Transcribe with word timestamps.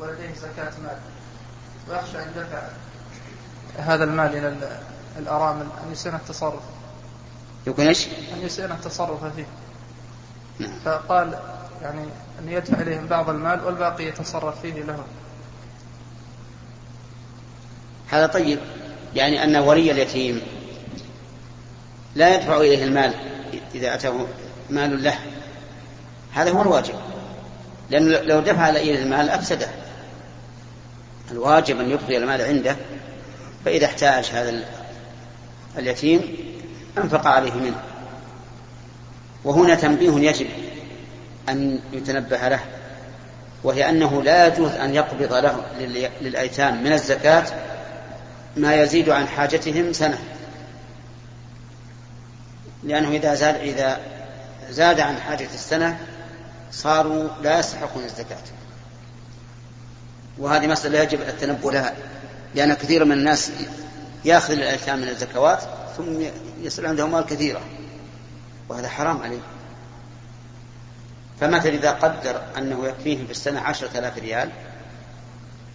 ولديه 0.00 0.34
زكاة 0.34 0.72
مال. 0.84 0.98
ويخشى 1.90 2.18
أن 2.18 2.32
دفع 2.36 2.62
هذا 3.76 4.04
المال 4.04 4.36
إلى 4.36 4.78
الأرامل 5.18 5.66
أن 5.86 5.92
يسن 5.92 6.14
التصرف. 6.14 6.62
يكون 7.66 7.86
إيش؟ 7.86 8.06
أن 8.06 8.42
يسن 8.42 8.72
التصرف 8.72 9.24
فيه. 9.24 9.46
نعم. 10.58 10.78
فقال 10.84 11.38
يعني 11.82 12.02
أن 12.38 12.48
يدفع 12.48 12.80
إليهم 12.80 13.06
بعض 13.06 13.30
المال 13.30 13.64
والباقي 13.64 14.04
يتصرف 14.04 14.60
فيه 14.60 14.82
لهم. 14.82 15.06
هذا 18.08 18.26
طيب 18.26 18.58
يعني 19.14 19.44
أن 19.44 19.56
ولي 19.56 19.92
اليتيم 19.92 20.42
لا 22.14 22.34
يدفع 22.34 22.56
إليه 22.56 22.84
المال 22.84 23.14
إذا 23.74 23.94
أتاه 23.94 24.26
مال 24.70 25.02
له. 25.02 25.18
هذا 26.32 26.50
هو 26.50 26.62
الواجب. 26.62 27.11
لأنه 27.92 28.18
لو 28.18 28.40
دفع 28.40 28.68
إليه 28.68 29.02
المال 29.02 29.30
أفسده. 29.30 29.68
الواجب 31.30 31.80
أن 31.80 31.90
يبقي 31.90 32.16
المال 32.16 32.42
عنده 32.42 32.76
فإذا 33.64 33.86
احتاج 33.86 34.24
هذا 34.32 34.64
اليتيم 35.78 36.36
أنفق 36.98 37.26
عليه 37.26 37.52
منه. 37.52 37.82
وهنا 39.44 39.74
تنبيه 39.74 40.30
يجب 40.30 40.46
أن 41.48 41.80
يتنبه 41.92 42.48
له 42.48 42.60
وهي 43.64 43.88
أنه 43.88 44.22
لا 44.22 44.46
يجوز 44.46 44.70
أن 44.70 44.94
يقبض 44.94 45.32
له 45.34 45.64
للأيتام 46.20 46.84
من 46.84 46.92
الزكاة 46.92 47.44
ما 48.56 48.74
يزيد 48.74 49.10
عن 49.10 49.28
حاجتهم 49.28 49.92
سنة. 49.92 50.18
لأنه 52.82 53.08
إذا 53.08 53.34
زاد 53.34 53.56
إذا 53.56 54.00
زاد 54.70 55.00
عن 55.00 55.16
حاجة 55.16 55.48
السنة 55.54 55.98
صاروا 56.72 57.28
لا 57.42 57.58
يستحقون 57.58 58.04
الزكاة. 58.04 58.42
وهذه 60.38 60.66
مسألة 60.66 60.98
يجب 60.98 61.20
التنبؤ 61.20 61.70
لها 61.70 61.94
لأن 62.54 62.74
كثير 62.74 63.04
من 63.04 63.12
الناس 63.12 63.52
يأخذ 64.24 64.52
الأيتام 64.52 64.98
من 64.98 65.08
الزكوات 65.08 65.62
ثم 65.96 66.22
يصير 66.60 66.88
عنده 66.88 67.04
أموال 67.04 67.26
كثيرة. 67.26 67.60
وهذا 68.68 68.88
حرام 68.88 69.22
عليه 69.22 69.40
فمثل 71.40 71.68
إذا 71.68 71.90
قدر 71.90 72.42
أنه 72.58 72.86
يكفيه 72.86 73.24
في 73.26 73.30
السنة 73.30 73.60
عشرة 73.60 73.98
آلاف 73.98 74.18
ريال 74.18 74.50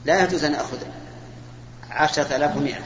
لا 0.05 0.23
يجوز 0.23 0.43
أن 0.43 0.53
يأخذ 0.53 0.77
عشرة 1.89 2.35
آلاف 2.35 2.57
ومئة. 2.57 2.81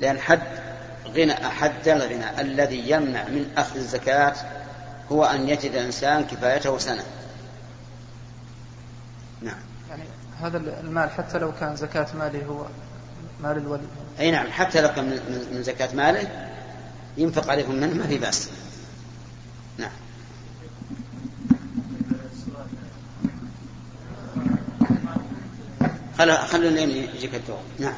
لأن 0.00 0.18
حد 0.18 0.42
غنى 1.06 1.34
حد 1.34 1.88
الغنى 1.88 2.40
الذي 2.40 2.90
يمنع 2.90 3.24
من 3.24 3.50
أخذ 3.56 3.76
الزكاة 3.76 4.34
هو 5.12 5.24
أن 5.24 5.48
يجد 5.48 5.70
الإنسان 5.70 6.24
كفايته 6.24 6.78
سنة. 6.78 7.04
نعم. 9.42 9.58
يعني 9.90 10.02
هذا 10.42 10.56
المال 10.56 11.10
حتى 11.10 11.38
لو 11.38 11.52
كان 11.52 11.76
زكاة 11.76 12.06
ماله 12.18 12.44
هو 12.44 12.66
مال 13.42 13.56
الولي. 13.56 13.86
أي 14.20 14.30
نعم 14.30 14.46
حتى 14.46 14.80
لو 14.80 14.88
كان 14.88 15.04
من 15.52 15.62
زكاة 15.62 15.94
ماله 15.94 16.48
ينفق 17.16 17.50
عليهم 17.50 17.74
منه 17.74 17.94
ما 17.94 18.06
في 18.06 18.18
بأس. 18.18 18.48
نعم. 19.78 19.90
خلوا 26.18 26.36
خلوا 26.36 26.70
يجيك 26.70 27.34
الدور. 27.34 27.60
نعم. 27.78 27.94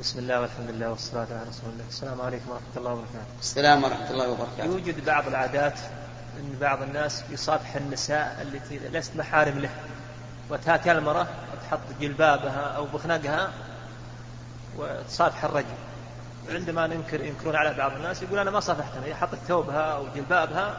بسم 0.00 0.18
الله 0.18 0.40
والحمد 0.40 0.70
لله 0.70 0.90
والصلاة 0.90 1.26
على 1.30 1.48
رسول 1.48 1.70
الله. 1.72 1.84
السلام 1.88 2.20
عليكم 2.20 2.50
ورحمة 2.50 2.76
الله 2.76 2.90
وبركاته. 2.90 3.40
السلام 3.40 3.84
ورحمة 3.84 4.10
الله 4.10 4.28
وبركاته. 4.28 4.64
يوجد 4.64 5.04
بعض 5.04 5.26
العادات 5.26 5.78
أن 6.38 6.56
بعض 6.60 6.82
الناس 6.82 7.24
يصافح 7.30 7.76
النساء 7.76 8.42
التي 8.42 8.78
ليست 8.78 9.16
محارم 9.16 9.58
له. 9.58 9.70
وتاتي 10.50 10.92
المرأة 10.92 11.26
وتحط 11.52 11.80
جلبابها 12.00 12.60
أو 12.76 12.84
بخنقها 12.84 13.50
وتصافح 14.78 15.44
الرجل. 15.44 15.76
عندما 16.48 16.86
ننكر 16.86 17.24
ينكرون 17.24 17.56
على 17.56 17.74
بعض 17.74 17.92
الناس 17.92 18.22
يقول 18.22 18.38
أنا 18.38 18.50
ما 18.50 18.60
صافحتها 18.60 19.04
هي 19.04 19.14
حطت 19.14 19.38
ثوبها 19.48 19.80
أو 19.80 20.06
جلبابها 20.14 20.78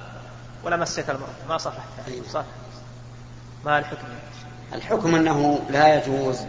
ولا 0.63 0.77
مسيت 0.77 1.09
المرأة. 1.09 1.47
ما 1.49 1.57
صافحتها 1.57 2.07
أيوة. 2.07 2.27
صافح 2.27 2.47
ما 3.65 3.79
الحكم؟ 3.79 4.07
الحكم 4.73 5.15
أنه 5.15 5.59
لا 5.69 5.95
يجوز 5.95 6.39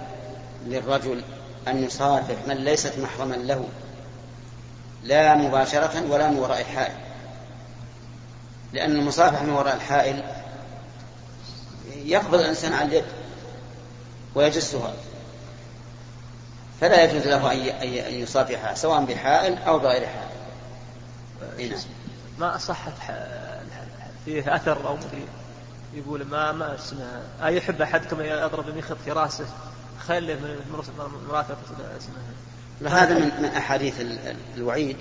للرجل 0.67 1.23
أن 1.71 1.85
يصافح 1.85 2.37
من 2.47 2.57
ليست 2.57 2.99
محرما 2.99 3.35
له 3.35 3.65
لا 5.03 5.35
مباشرة 5.35 6.03
ولا 6.11 6.29
من 6.29 6.39
وراء 6.39 6.65
حائل 6.65 6.95
لأن 8.73 8.91
المصافحة 8.91 9.45
من 9.45 9.51
وراء 9.51 9.75
الحائل 9.75 10.23
يقبض 11.95 12.35
الإنسان 12.35 12.73
على 12.73 12.89
اليد 12.89 13.05
ويجسها 14.35 14.95
فلا 16.81 17.05
يجوز 17.05 17.27
له 17.27 17.53
أن 17.83 18.15
يصافحها 18.15 18.75
سواء 18.75 19.05
بحائل 19.05 19.59
أو 19.59 19.79
بغير 19.79 20.07
حائل. 20.07 21.71
نعم. 21.71 21.79
ما 22.39 22.59
صحت 22.59 22.93
فيه 24.25 24.57
أثر 24.57 24.89
أو 24.89 24.99
يقول 25.95 26.25
ما 26.25 26.53
ما 26.53 26.75
اسمه 26.75 27.23
أيحب 27.45 27.83
أحدكم 27.83 28.21
يضرب 28.21 28.67
بمخط 28.67 28.97
في 29.05 29.13
رأسه؟ 29.13 29.47
خله 30.07 30.35
من 30.35 30.81
مراته 31.29 31.57
اسمها 31.99 33.05
هذا 33.05 33.19
من 33.19 33.43
من 33.43 33.45
أحاديث 33.45 33.95
الوعيد. 34.57 34.97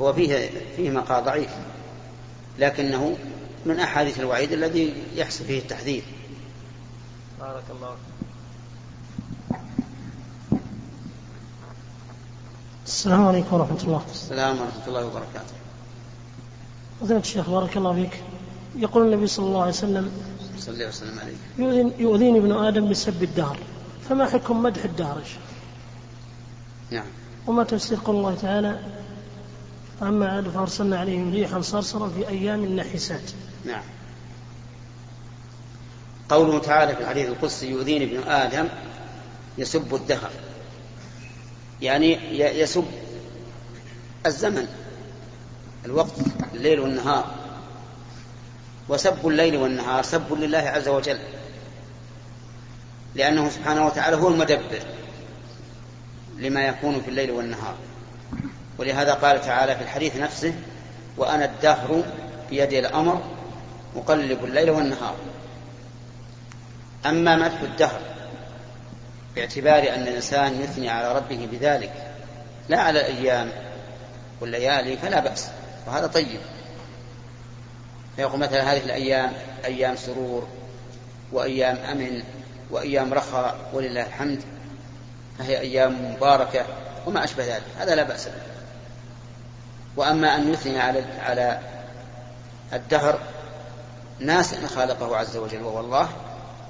هو 0.00 0.12
فيه 0.12 0.50
فيه 0.76 0.90
مقال 0.90 1.24
ضعيف. 1.24 1.50
لكنه 2.58 3.16
من 3.66 3.80
أحاديث 3.80 4.20
الوعيد 4.20 4.52
الذي 4.52 4.94
يحصل 5.14 5.44
فيه 5.44 5.58
التحذير. 5.58 6.02
بارك 7.40 7.64
الله 7.70 7.96
السلام 12.86 13.26
عليكم 13.26 13.56
ورحمة 13.56 13.82
الله. 13.82 14.02
السلام 14.10 14.60
ورحمة 14.60 14.86
الله 14.88 15.06
وبركاته. 15.06 15.54
فضيلة 17.00 17.20
الشيخ 17.20 17.50
بارك 17.50 17.76
الله 17.76 17.94
فيك. 17.94 18.22
يقول 18.76 19.06
النبي 19.06 19.26
صلى 19.26 19.46
الله 19.46 19.60
عليه 19.60 19.70
وسلم 19.70 20.12
صلى 20.58 20.74
الله 20.74 20.88
وسلم 20.88 21.18
عليه 21.18 21.92
يؤذيني 21.98 22.38
ابن 22.38 22.52
آدم 22.52 22.88
بسب 22.88 23.22
الدهر 23.22 23.58
فما 24.08 24.26
حكم 24.26 24.62
مدح 24.62 24.84
الدهر 24.84 25.22
نعم. 26.90 27.06
وما 27.46 27.64
تفسير 27.64 27.98
قول 28.04 28.16
الله 28.16 28.34
تعالى 28.34 28.78
فأما 30.00 30.28
عاد 30.28 30.48
فأرسلنا 30.48 30.98
عليهم 30.98 31.32
ريحا 31.32 31.60
صرصرا 31.60 32.08
في 32.08 32.28
أيام 32.28 32.64
النحسات 32.64 33.30
نعم. 33.66 33.82
قوله 36.28 36.58
تعالى 36.58 36.96
في 36.96 37.02
الحديث 37.02 37.28
القدسي 37.28 37.70
يؤذيني 37.70 38.04
ابن 38.04 38.28
آدم 38.28 38.68
يسب 39.58 39.94
الدهر. 39.94 40.30
يعني 41.82 42.38
يسب 42.60 42.84
الزمن 44.26 44.66
الوقت 45.84 46.12
الليل 46.54 46.80
والنهار. 46.80 47.41
وسب 48.88 49.28
الليل 49.28 49.56
والنهار 49.56 50.02
سب 50.02 50.32
لله 50.32 50.58
عز 50.58 50.88
وجل. 50.88 51.18
لأنه 53.14 53.50
سبحانه 53.50 53.86
وتعالى 53.86 54.16
هو 54.16 54.28
المدبر 54.28 54.82
لما 56.38 56.60
يكون 56.60 57.02
في 57.02 57.08
الليل 57.08 57.30
والنهار. 57.30 57.74
ولهذا 58.78 59.14
قال 59.14 59.40
تعالى 59.40 59.76
في 59.76 59.82
الحديث 59.82 60.16
نفسه 60.16 60.54
وأنا 61.16 61.44
الدهر 61.44 62.02
بيدي 62.50 62.78
الأمر 62.78 63.22
مقلب 63.96 64.44
الليل 64.44 64.70
والنهار. 64.70 65.14
أما 67.06 67.36
مدح 67.36 67.60
الدهر 67.60 68.00
باعتبار 69.34 69.94
أن 69.94 70.02
الإنسان 70.02 70.60
يثني 70.60 70.88
على 70.88 71.16
ربه 71.16 71.48
بذلك 71.52 71.92
لا 72.68 72.80
على 72.80 73.00
الأيام 73.00 73.52
والليالي 74.40 74.96
فلا 74.96 75.20
بأس. 75.20 75.48
وهذا 75.86 76.06
طيب. 76.06 76.40
فيقول 78.16 78.40
مثلا 78.40 78.72
هذه 78.72 78.84
الأيام 78.84 79.32
أيام 79.64 79.96
سرور 79.96 80.48
وأيام 81.32 81.76
أمن 81.76 82.22
وأيام 82.70 83.14
رخاء 83.14 83.56
ولله 83.72 84.06
الحمد. 84.06 84.42
فهي 85.38 85.60
أيام 85.60 86.12
مباركة 86.12 86.64
وما 87.06 87.24
أشبه 87.24 87.46
ذلك. 87.46 87.64
هذا 87.78 87.94
لا 87.94 88.02
بأس 88.02 88.26
به. 88.26 88.42
وأما 89.96 90.36
أن 90.36 90.52
يثني 90.52 90.80
على 90.80 91.04
على 91.20 91.60
الدهر 92.72 93.18
ناس 94.18 94.54
أن 94.54 94.66
خالقه 94.66 95.16
عز 95.16 95.36
وجل 95.36 95.62
وهو 95.62 95.80
الله 95.80 96.08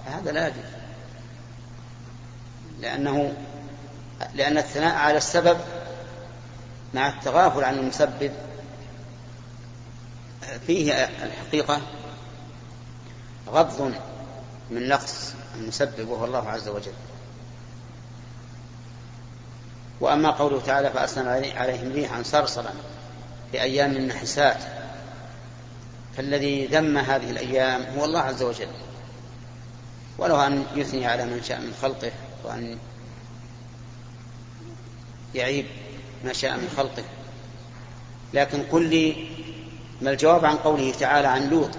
فهذا 0.06 0.32
لا 0.32 0.46
يجوز. 0.46 0.64
لأنه 2.80 3.34
لأن 4.34 4.58
الثناء 4.58 4.94
على 4.94 5.16
السبب 5.16 5.58
مع 6.94 7.08
التغافل 7.08 7.64
عن 7.64 7.78
المسبب 7.78 8.32
فيه 10.66 10.92
الحقيقة 11.04 11.80
غض 13.48 13.94
من 14.70 14.88
نقص 14.88 15.34
المسبب 15.54 16.08
وهو 16.08 16.24
الله 16.24 16.48
عز 16.48 16.68
وجل. 16.68 16.92
وأما 20.00 20.30
قوله 20.30 20.60
تعالى 20.60 20.90
فأرسلنا 20.90 21.30
عليهم 21.30 21.92
ريحا 21.92 22.22
صرصرا 22.22 22.74
في 23.52 23.62
أيام 23.62 23.96
النحسات 23.96 24.58
فالذي 26.16 26.66
ذم 26.66 26.98
هذه 26.98 27.30
الأيام 27.30 27.98
هو 27.98 28.04
الله 28.04 28.20
عز 28.20 28.42
وجل. 28.42 28.68
وله 30.18 30.46
أن 30.46 30.64
يثني 30.74 31.06
على 31.06 31.24
من 31.24 31.42
شاء 31.42 31.60
من 31.60 31.74
خلقه 31.82 32.12
وأن 32.44 32.78
يعيب 35.34 35.66
ما 36.24 36.32
شاء 36.32 36.56
من 36.56 36.68
خلقه. 36.76 37.04
لكن 38.34 38.62
قل 38.62 38.90
لي 38.90 39.26
ما 40.00 40.10
الجواب 40.10 40.44
عن 40.44 40.56
قوله 40.56 40.92
تعالى 40.92 41.28
عن 41.28 41.50
لوط؟ 41.50 41.70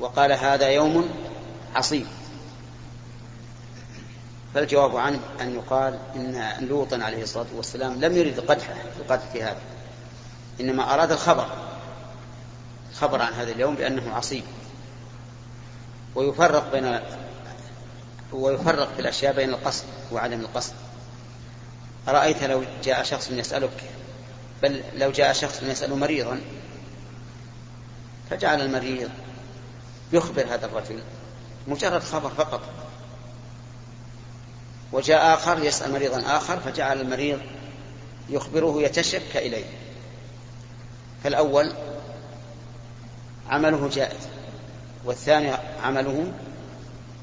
وقال 0.00 0.32
هذا 0.32 0.68
يوم 0.68 1.08
عصيب. 1.74 2.06
فالجواب 4.54 4.96
عنه 4.96 5.20
أن 5.40 5.54
يقال 5.54 5.98
إن 6.16 6.56
لوطا 6.60 6.98
عليه 7.02 7.22
الصلاة 7.22 7.46
والسلام 7.54 8.00
لم 8.00 8.16
يرد 8.16 8.40
قدحه 8.40 8.74
في 8.74 9.00
القدح 9.00 9.24
في 9.32 9.42
هذا. 9.42 9.60
إنما 10.60 10.94
أراد 10.94 11.12
الخبر 11.12 11.46
خبر 12.94 13.22
عن 13.22 13.32
هذا 13.32 13.52
اليوم 13.52 13.74
بأنه 13.74 14.14
عصيب. 14.14 14.44
ويفرق 16.14 16.72
بين 16.72 17.00
ويفرق 18.32 18.92
في 18.94 19.00
الأشياء 19.00 19.34
بين 19.34 19.50
القصد 19.50 19.84
وعدم 20.12 20.40
القصد. 20.40 20.72
أرأيت 22.08 22.44
لو 22.44 22.64
جاء 22.84 23.02
شخص 23.02 23.30
يسألك 23.30 23.84
بل 24.62 24.82
لو 24.96 25.10
جاء 25.10 25.32
شخص 25.32 25.62
يسأل 25.62 25.98
مريضا 25.98 26.40
فجعل 28.30 28.60
المريض 28.60 29.10
يخبر 30.12 30.54
هذا 30.54 30.66
الرجل 30.66 31.02
مجرد 31.68 32.02
خبر 32.02 32.30
فقط. 32.30 32.60
وجاء 34.92 35.34
آخر 35.34 35.64
يسأل 35.64 35.92
مريضا 35.92 36.36
آخر 36.36 36.60
فجعل 36.60 37.00
المريض 37.00 37.40
يخبره 38.30 38.82
يتشكى 38.82 39.38
إليه. 39.38 39.64
فالأول 41.24 41.72
عمله 43.48 43.88
جائز 43.88 44.28
والثاني 45.04 45.52
عمله 45.82 46.32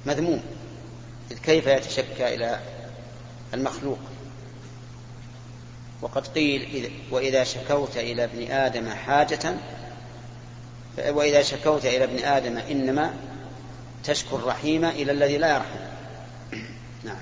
مذموم 0.06 0.44
إذ 1.32 1.38
كيف 1.38 1.68
يتشكى 1.68 2.36
إلى 2.36 2.60
المخلوق؟ 3.54 4.00
وقد 6.02 6.28
قيل 6.28 6.92
وإذا 7.12 7.44
شكوت 7.44 7.98
إلى 7.98 8.24
ابن 8.24 8.52
آدم 8.52 8.90
حاجة 8.90 9.54
وإذا 11.10 11.42
شكوت 11.42 11.86
إلى 11.86 12.04
ابن 12.04 12.24
آدم 12.24 12.58
إنما 12.58 13.14
تشكو 14.04 14.36
الرحيم 14.36 14.86
إلى 14.86 15.12
الذي 15.12 15.38
لا 15.38 15.54
يرحم. 15.54 15.80
نعم. 17.04 17.22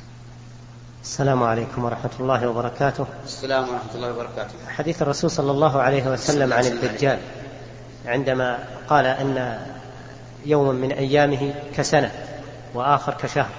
السلام 1.04 1.44
عليكم 1.44 1.86
ورحمة 1.86 2.12
الله 2.20 2.50
وبركاته. 2.50 3.06
السلام 3.26 3.64
ورحمة 3.70 3.96
الله 3.96 4.12
وبركاته. 4.12 4.54
حديث 4.70 5.02
الرسول 5.02 5.32
صلى 5.32 5.52
الله 5.52 5.82
عليه 5.82 6.08
وسلم 6.08 6.54
عن 6.54 6.66
الدجال 6.66 7.20
عندما 8.06 8.60
قال 8.90 9.06
أن 9.06 9.60
يوم 10.46 10.76
من 10.76 10.92
أيامه 10.92 11.54
كسنة 11.78 12.12
وآخر 12.74 13.14
كشهر 13.14 13.50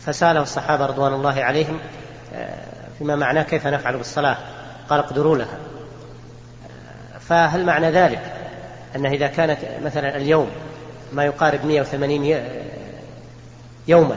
فسأله 0.00 0.42
الصحابة 0.42 0.86
رضوان 0.86 1.14
الله 1.14 1.42
عليهم 1.42 1.78
فيما 2.98 3.16
معناه 3.16 3.42
كيف 3.42 3.66
نفعل 3.66 3.96
بالصلاة؟ 3.96 4.36
قال 4.88 4.98
اقدروا 4.98 5.36
لها. 5.36 5.58
فهل 7.20 7.64
معنى 7.64 7.90
ذلك؟ 7.90 8.32
أنه 8.96 9.10
إذا 9.10 9.26
كانت 9.26 9.58
مثلا 9.84 10.16
اليوم 10.16 10.50
ما 11.12 11.24
يقارب 11.24 11.64
180 11.64 12.44
يوما 13.88 14.16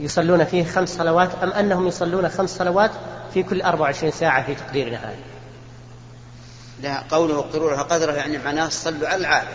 يصلون 0.00 0.44
فيه 0.44 0.64
خمس 0.64 0.88
صلوات 0.88 1.30
أم 1.42 1.52
أنهم 1.52 1.86
يصلون 1.86 2.28
خمس 2.28 2.50
صلوات 2.50 2.90
في 3.34 3.42
كل 3.42 3.62
24 3.62 4.12
ساعة 4.12 4.46
في 4.46 4.54
تقديرنا 4.54 4.96
هذا 4.96 5.16
لا 6.82 7.02
قوله 7.10 7.38
اقدروا 7.38 7.70
لها 7.70 7.82
قدره 7.82 8.12
يعني 8.12 8.38
معناه 8.38 8.68
صلوا 8.68 9.08
على 9.08 9.20
العادة 9.20 9.48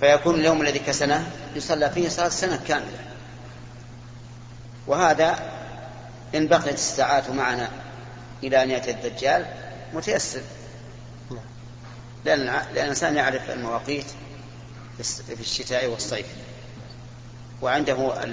فيكون 0.00 0.34
اليوم 0.34 0.62
الذي 0.62 0.78
كسنه 0.78 1.30
يصلى 1.56 1.90
فيه 1.90 2.08
صلاة 2.08 2.28
سنة 2.28 2.60
كاملة. 2.68 2.98
وهذا 4.86 5.38
إن 6.34 6.46
بقيت 6.46 6.74
الساعات 6.74 7.30
معنا 7.30 7.70
إلى 8.42 8.62
أن 8.62 8.70
يأتي 8.70 8.90
الدجال 8.90 9.46
متيسر. 9.94 10.42
لأن 12.24 12.48
الإنسان 12.48 13.16
يعرف 13.16 13.50
المواقيت 13.50 14.06
في 15.02 15.40
الشتاء 15.40 15.86
والصيف. 15.86 16.26
وعنده 17.62 18.24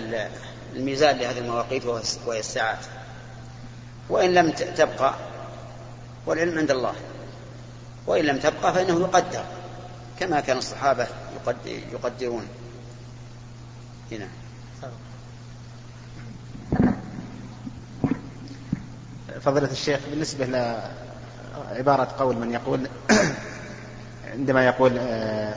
الميزان 0.75 1.17
لهذه 1.17 1.37
المواقيت 1.37 1.85
وهي 2.25 2.39
الساعات. 2.39 2.85
وإن 4.09 4.33
لم 4.33 4.51
تبقى 4.51 5.15
والعلم 6.25 6.57
عند 6.57 6.71
الله. 6.71 6.95
وإن 8.07 8.25
لم 8.25 8.39
تبقى 8.39 8.73
فإنه 8.73 8.99
يقدر 8.99 9.43
كما 10.19 10.39
كان 10.39 10.57
الصحابة 10.57 11.07
يقدرون. 11.65 12.47
هنا. 14.11 14.27
فضيلة 19.41 19.71
الشيخ 19.71 19.99
بالنسبة 20.09 20.45
لعبارة 20.45 22.07
قول 22.19 22.35
من 22.35 22.51
يقول 22.51 22.87
عندما 24.33 24.65
يقول 24.65 24.97
آه، 24.97 25.55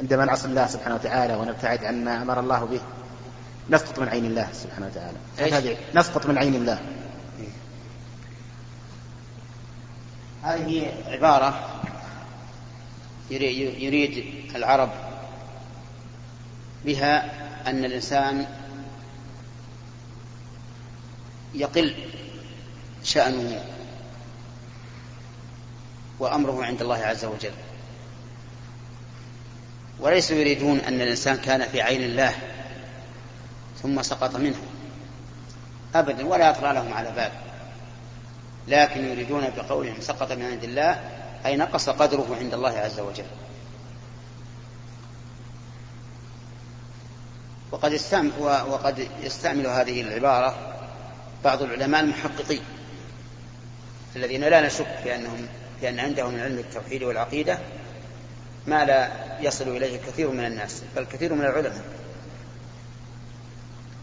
عندما 0.00 0.24
نعصي 0.24 0.48
الله 0.48 0.66
سبحانه 0.66 0.94
وتعالى 0.94 1.34
ونبتعد 1.34 1.84
عن 1.84 2.04
ما 2.04 2.22
أمر 2.22 2.40
الله 2.40 2.64
به 2.64 2.80
نسقط 3.70 3.98
من 3.98 4.08
عين 4.08 4.24
الله 4.24 4.48
سبحانه 4.52 4.86
وتعالى. 4.86 5.18
هذه 5.56 5.76
نسقط 5.94 6.26
من 6.26 6.38
عين 6.38 6.54
الله. 6.54 6.80
هذه 10.42 10.92
عبارة 11.06 11.80
يريد 13.30 14.24
العرب 14.56 14.90
بها 16.84 17.24
أن 17.70 17.84
الإنسان 17.84 18.46
يقل 21.54 21.94
شأنه 23.08 23.64
وأمره 26.18 26.64
عند 26.64 26.82
الله 26.82 26.98
عز 26.98 27.24
وجل. 27.24 27.52
وليسوا 30.00 30.36
يريدون 30.36 30.78
أن 30.78 31.00
الإنسان 31.00 31.36
كان 31.36 31.68
في 31.68 31.82
عين 31.82 32.02
الله 32.02 32.34
ثم 33.82 34.02
سقط 34.02 34.36
منه. 34.36 34.58
أبدا 35.94 36.26
ولا 36.26 36.50
يطرأ 36.50 36.72
لهم 36.72 36.92
على 36.92 37.10
بال 37.10 37.32
لكن 38.68 39.04
يريدون 39.04 39.50
بقولهم 39.56 40.00
سقط 40.00 40.32
من 40.32 40.44
عند 40.44 40.64
الله 40.64 41.10
أي 41.46 41.56
نقص 41.56 41.88
قدره 41.88 42.36
عند 42.40 42.54
الله 42.54 42.78
عز 42.78 43.00
وجل. 43.00 43.26
وقد 47.70 47.92
استعمل 47.92 48.32
وقد 48.68 49.08
يستعمل 49.22 49.66
هذه 49.66 50.00
العبارة 50.00 50.74
بعض 51.44 51.62
العلماء 51.62 52.00
المحققين. 52.00 52.60
الذين 54.18 54.44
لا 54.44 54.66
نشك 54.66 54.86
في 55.02 55.14
أنهم 55.14 55.46
في 55.80 55.88
أن 55.88 56.00
عندهم 56.00 56.34
من 56.34 56.40
علم 56.40 56.58
التوحيد 56.58 57.02
والعقيدة 57.02 57.58
ما 58.66 58.84
لا 58.84 59.10
يصل 59.40 59.68
إليه 59.68 59.98
كثير 59.98 60.30
من 60.30 60.44
الناس 60.44 60.82
بل 60.96 61.04
كثير 61.04 61.34
من 61.34 61.40
العلماء. 61.44 61.84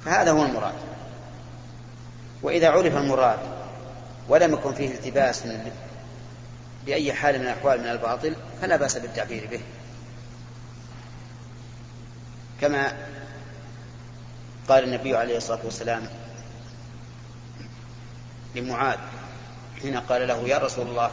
فهذا 0.06 0.32
هو 0.32 0.46
المراد. 0.46 0.74
وإذا 2.42 2.70
عرف 2.70 2.98
المراد 2.98 3.40
ولم 4.30 4.54
يكن 4.54 4.74
فيه 4.74 4.88
التباس 4.88 5.44
بأي 6.86 7.14
حال 7.14 7.40
من 7.40 7.46
الأحوال 7.46 7.80
من 7.80 7.88
الباطل 7.88 8.36
فلا 8.62 8.76
بأس 8.76 8.98
بالتعبير 8.98 9.48
به. 9.52 9.62
كما 12.62 12.94
قال 14.68 14.84
النبي 14.84 15.16
عليه 15.16 15.38
الصلاة 15.38 15.60
والسلام 15.66 16.08
لمعاذ 18.56 18.98
حين 19.86 19.98
قال 19.98 20.28
له 20.28 20.48
يا 20.48 20.58
رسول 20.58 20.88
الله 20.88 21.12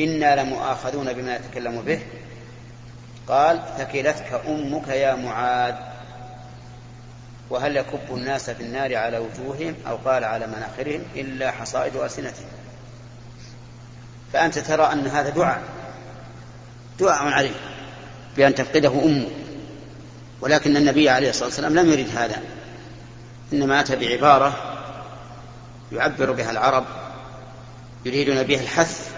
إنا 0.00 0.42
لمؤاخذون 0.42 1.12
بما 1.12 1.38
نتكلم 1.38 1.82
به. 1.82 2.00
قال 3.28 3.62
ثكلتك 3.78 4.42
أمك 4.48 4.88
يا 4.88 5.14
معاذ. 5.14 5.74
وهل 7.50 7.76
يكب 7.76 8.14
الناس 8.16 8.50
في 8.50 8.62
النار 8.62 8.96
على 8.96 9.18
وجوههم 9.18 9.74
أو 9.88 9.96
قال 9.96 10.24
على 10.24 10.46
مناخرهم؟ 10.46 11.02
إلا 11.16 11.50
حصائد 11.50 11.96
ألسنتهم. 11.96 12.46
فأنت 14.32 14.58
ترى 14.58 14.92
أن 14.92 15.06
هذا 15.06 15.30
دعاء 15.30 15.62
دعاء 17.00 17.32
عليه 17.32 17.54
بأن 18.36 18.54
تفقده 18.54 19.04
أمه 19.04 19.28
ولكن 20.40 20.76
النبي 20.76 21.10
عليه 21.10 21.30
الصلاة 21.30 21.46
والسلام 21.46 21.74
لم 21.74 21.92
يرد 21.92 22.16
هذا. 22.16 22.42
إنما 23.52 23.80
أتى 23.80 23.96
بعبارة 23.96 24.54
يعبر 25.92 26.32
بها 26.32 26.50
العرب 26.50 26.84
يريدون 28.04 28.42
بها 28.42 28.60
الحث 28.60 29.10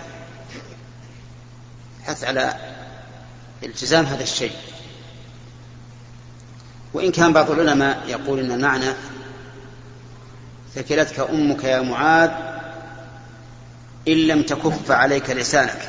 حث 2.05 2.25
على 2.25 2.55
التزام 3.63 4.05
هذا 4.05 4.23
الشيء. 4.23 4.53
وإن 6.95 7.13
كان 7.13 7.33
بعض 7.33 7.51
العلماء 7.51 8.03
يقول 8.09 8.41
إن 8.41 8.53
المعنى 8.53 8.93
ثكلتك 10.75 11.21
أمك 11.21 11.65
يا 11.65 11.81
معاذ 11.81 12.31
إن 14.09 14.27
لم 14.27 14.43
تكف 14.43 14.91
عليك 14.91 15.31
لسانك. 15.31 15.89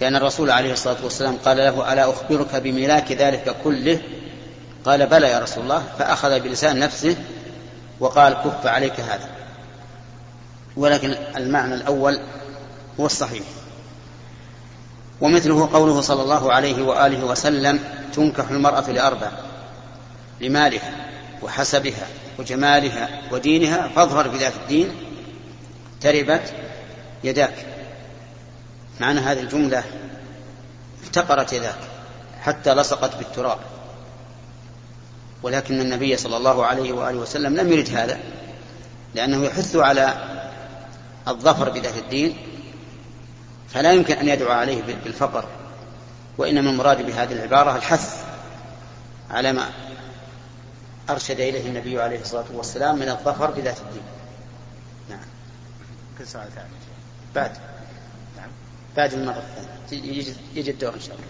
لأن 0.00 0.16
الرسول 0.16 0.50
عليه 0.50 0.72
الصلاة 0.72 1.04
والسلام 1.04 1.36
قال 1.36 1.56
له 1.56 1.92
ألا 1.92 2.10
أخبرك 2.10 2.56
بملاك 2.56 3.12
ذلك 3.12 3.56
كله؟ 3.64 4.02
قال 4.84 5.06
بلى 5.06 5.28
يا 5.28 5.38
رسول 5.38 5.62
الله. 5.62 5.84
فأخذ 5.98 6.40
بلسان 6.40 6.78
نفسه 6.78 7.16
وقال 8.00 8.34
كف 8.34 8.66
عليك 8.66 9.00
هذا. 9.00 9.37
ولكن 10.78 11.14
المعنى 11.36 11.74
الأول 11.74 12.20
هو 13.00 13.06
الصحيح. 13.06 13.44
ومثله 15.20 15.72
قوله 15.72 16.00
صلى 16.00 16.22
الله 16.22 16.52
عليه 16.52 16.82
وآله 16.82 17.24
وسلم 17.24 17.80
تنكح 18.14 18.50
المرأة 18.50 18.90
لأربع 18.90 19.30
لمالها 20.40 20.92
وحسبها 21.42 22.06
وجمالها 22.38 23.08
ودينها 23.32 23.88
فاظهر 23.88 24.28
بذات 24.28 24.52
الدين 24.62 24.90
تربت 26.00 26.52
يداك. 27.24 27.66
معنى 29.00 29.20
هذه 29.20 29.40
الجملة 29.40 29.84
افتقرت 31.02 31.52
يداك 31.52 31.78
حتى 32.40 32.74
لصقت 32.74 33.16
بالتراب. 33.16 33.58
ولكن 35.42 35.80
النبي 35.80 36.16
صلى 36.16 36.36
الله 36.36 36.66
عليه 36.66 36.92
وآله 36.92 37.18
وسلم 37.18 37.56
لم 37.56 37.72
يرد 37.72 37.90
هذا 37.96 38.18
لأنه 39.14 39.44
يحث 39.44 39.76
على 39.76 40.27
الظفر 41.28 41.70
بذات 41.70 41.98
الدين 41.98 42.36
فلا 43.68 43.92
يمكن 43.92 44.14
أن 44.14 44.28
يدعو 44.28 44.52
عليه 44.52 44.82
بالفقر 45.04 45.44
وإنما 46.38 46.70
المراد 46.70 47.06
بهذه 47.06 47.32
العبارة 47.32 47.76
الحث 47.76 48.24
على 49.30 49.52
ما 49.52 49.68
أرشد 51.10 51.40
إليه 51.40 51.68
النبي 51.68 52.00
عليه 52.00 52.20
الصلاة 52.20 52.44
والسلام 52.54 52.98
من 52.98 53.08
الظفر 53.08 53.50
بذات 53.50 53.76
الدين. 53.80 54.02
نعم. 55.10 55.26
كل 56.18 56.26
سؤال 56.26 56.48
ثاني 56.54 56.68
بعد. 57.34 57.52
نعم. 58.36 58.48
بعد 58.96 59.12
المرة 59.12 59.42
الثانية 59.84 60.24
يجي 60.54 60.70
الدور 60.70 60.94
إن 60.94 61.00
شاء 61.00 61.14
الله. 61.16 61.26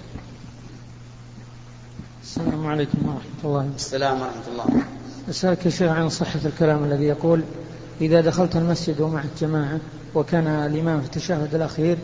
السلام 2.22 2.66
عليكم 2.66 2.98
ورحمة 2.98 3.22
الله. 3.44 3.60
وبركاته 3.60 3.76
السلام 3.76 4.20
ورحمة 4.20 4.46
الله. 4.48 4.84
أسألك 5.30 5.66
يا 5.66 5.70
شيخ 5.70 5.90
عن 5.92 6.08
صحة 6.08 6.40
الكلام 6.44 6.84
الذي 6.84 7.04
يقول 7.04 7.42
إذا 8.00 8.20
دخلت 8.20 8.56
المسجد 8.56 9.00
ومعك 9.00 9.30
جماعة 9.40 9.80
وكان 10.14 10.46
الإمام 10.46 11.00
في 11.00 11.06
التشهد 11.06 11.54
الأخير 11.54 11.98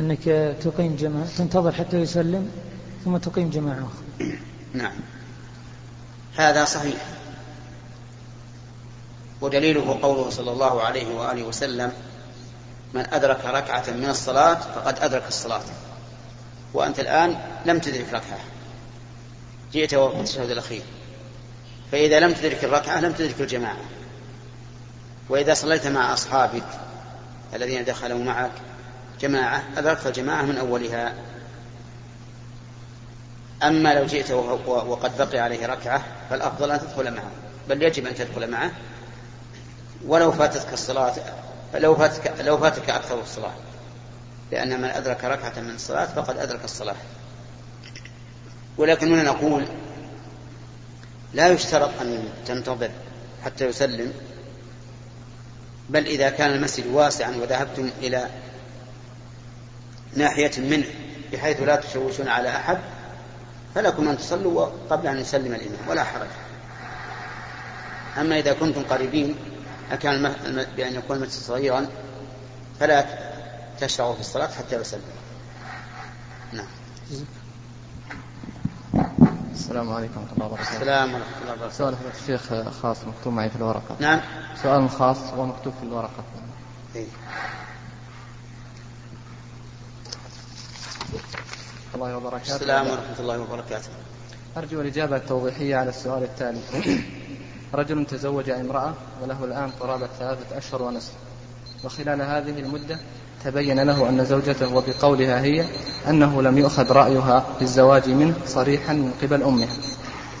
أنك 0.00 0.24
تقيم 0.62 0.96
جماعة 0.96 1.26
تنتظر 1.38 1.72
حتى 1.72 1.96
يسلم 1.96 2.50
ثم 3.04 3.16
تقيم 3.16 3.50
جماعة 3.50 3.78
أخرى. 3.78 4.38
نعم. 4.74 4.92
هذا 6.36 6.64
صحيح. 6.64 7.06
ودليله 9.40 9.98
قوله 10.02 10.30
صلى 10.30 10.52
الله 10.52 10.82
عليه 10.82 11.14
وآله 11.14 11.42
وسلم 11.42 11.92
من 12.94 13.06
أدرك 13.12 13.44
ركعة 13.44 13.84
من 13.90 14.08
الصلاة 14.08 14.54
فقد 14.54 14.98
أدرك 14.98 15.28
الصلاة. 15.28 15.62
وأنت 16.74 17.00
الآن 17.00 17.36
لم 17.66 17.78
تدرك 17.78 18.06
ركعة. 18.08 18.40
جئت 19.72 19.94
وقت 19.94 20.16
التشهد 20.16 20.50
الأخير. 20.50 20.82
فإذا 21.92 22.20
لم 22.20 22.32
تدرك 22.32 22.64
الركعة 22.64 23.00
لم 23.00 23.12
تدرك 23.12 23.40
الجماعة. 23.40 23.76
وإذا 25.28 25.54
صليت 25.54 25.86
مع 25.86 26.12
أصحابك 26.12 26.64
الذين 27.54 27.84
دخلوا 27.84 28.24
معك 28.24 28.52
جماعة 29.20 29.62
أدركت 29.76 30.06
الجماعة 30.06 30.42
من 30.42 30.58
أولها. 30.58 31.14
أما 33.62 33.94
لو 33.94 34.06
جئت 34.06 34.30
وقد 34.66 35.18
بقي 35.18 35.38
عليه 35.38 35.66
ركعة 35.66 36.02
فالأفضل 36.30 36.70
أن 36.70 36.80
تدخل 36.80 37.14
معه. 37.14 37.30
بل 37.68 37.82
يجب 37.82 38.06
أن 38.06 38.14
تدخل 38.14 38.50
معه. 38.50 38.70
ولو 40.06 40.32
فاتتك 40.32 40.72
الصلاة 40.72 41.14
لو 41.74 41.94
فاتك 41.94 42.34
لو 42.40 42.58
فاتك 42.58 42.90
أكثر 42.90 43.20
الصلاة. 43.20 43.54
لأن 44.52 44.80
من 44.80 44.88
أدرك 44.88 45.24
ركعة 45.24 45.60
من 45.60 45.74
الصلاة 45.74 46.06
فقد 46.06 46.38
أدرك 46.38 46.64
الصلاة. 46.64 46.96
ولكن 48.76 49.12
هنا 49.12 49.22
نقول 49.22 49.64
لا 51.34 51.48
يشترط 51.48 51.90
أن 52.00 52.28
تنتظر 52.46 52.90
حتى 53.44 53.66
يسلم. 53.66 54.12
بل 55.88 56.06
إذا 56.06 56.30
كان 56.30 56.50
المسجد 56.50 56.86
واسعا 56.86 57.30
وذهبتم 57.30 57.90
إلى 58.02 58.28
ناحية 60.16 60.50
منه 60.58 60.86
بحيث 61.32 61.62
لا 61.62 61.76
تشوشون 61.76 62.28
على 62.28 62.48
أحد 62.56 62.78
فلكم 63.74 64.08
أن 64.08 64.18
تصلوا 64.18 64.68
قبل 64.90 65.06
أن 65.06 65.18
يسلم 65.18 65.54
الإمام 65.54 65.88
ولا 65.88 66.04
حرج. 66.04 66.28
أما 68.18 68.38
إذا 68.38 68.52
كنتم 68.52 68.82
قريبين 68.82 69.36
أكان 69.90 70.34
بأن 70.76 70.94
يكون 70.94 71.16
المسجد 71.16 71.42
صغيرا 71.42 71.86
فلا 72.80 73.04
تشرعوا 73.80 74.14
في 74.14 74.20
الصلاة 74.20 74.46
حتى 74.46 74.76
يسلم. 74.76 75.00
نعم. 76.52 76.66
السلام 79.54 79.92
عليكم 79.92 80.20
ورحمة 80.20 80.34
الله 80.34 80.46
وبركاته. 80.46 80.76
السلام 80.76 81.14
ورحمة 81.14 81.42
الله 81.42 81.52
وبركاته. 81.52 81.74
سؤال 81.74 81.94
الشيخ 82.22 82.70
خاص 82.82 82.96
مكتوب 83.04 83.32
معي 83.32 83.50
في 83.50 83.56
الورقة. 83.56 83.96
نعم. 84.00 84.20
سؤال 84.62 84.90
خاص 84.90 85.18
ومكتوب 85.36 85.72
في 85.80 85.86
الورقة. 85.86 86.24
إيه؟ 86.94 87.06
الله 91.94 92.16
وبركاته. 92.16 92.54
السلام 92.54 92.86
ورحمة 92.86 93.18
الله 93.20 93.38
وبركاته. 93.40 93.88
أرجو 94.56 94.80
الإجابة 94.80 95.16
التوضيحية 95.16 95.76
على 95.76 95.90
السؤال 95.90 96.22
التالي. 96.22 96.60
رجل 97.74 98.06
تزوج 98.06 98.50
امرأة 98.50 98.94
وله 99.22 99.44
الآن 99.44 99.70
قرابة 99.70 100.06
ثلاثة 100.18 100.58
أشهر 100.58 100.82
ونصف 100.82 101.12
وخلال 101.84 102.22
هذه 102.22 102.60
المدة 102.60 102.98
تبين 103.44 103.80
له 103.80 104.08
أن 104.08 104.24
زوجته 104.24 104.74
وبقولها 104.74 105.42
هي 105.42 105.64
أنه 106.08 106.42
لم 106.42 106.58
يؤخذ 106.58 106.92
رأيها 106.92 107.44
بالزواج 107.60 108.08
منه 108.08 108.34
صريحا 108.46 108.92
من 108.92 109.12
قبل 109.22 109.42
أمها 109.42 109.68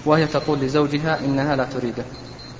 وهي 0.06 0.26
تقول 0.26 0.58
لزوجها 0.58 1.20
إنها 1.20 1.56
لا 1.56 1.64
تريده. 1.64 2.04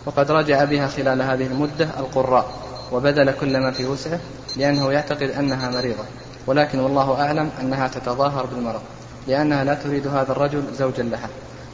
وقد 0.06 0.30
رجع 0.30 0.64
بها 0.64 0.88
خلال 0.88 1.22
هذه 1.22 1.46
المدة 1.46 1.88
القراء 1.98 2.50
وبذل 2.92 3.32
كل 3.40 3.58
ما 3.58 3.70
في 3.70 3.86
وسعه 3.86 4.20
لأنه 4.56 4.92
يعتقد 4.92 5.30
أنها 5.30 5.70
مريضة. 5.70 6.04
ولكن 6.46 6.78
والله 6.78 7.20
أعلم 7.20 7.50
أنها 7.60 7.88
تتظاهر 7.88 8.46
بالمرض 8.46 8.80
لأنها 9.28 9.64
لا 9.64 9.74
تريد 9.74 10.06
هذا 10.06 10.32
الرجل 10.32 10.62
زوجا 10.78 11.02
لها. 11.02 11.28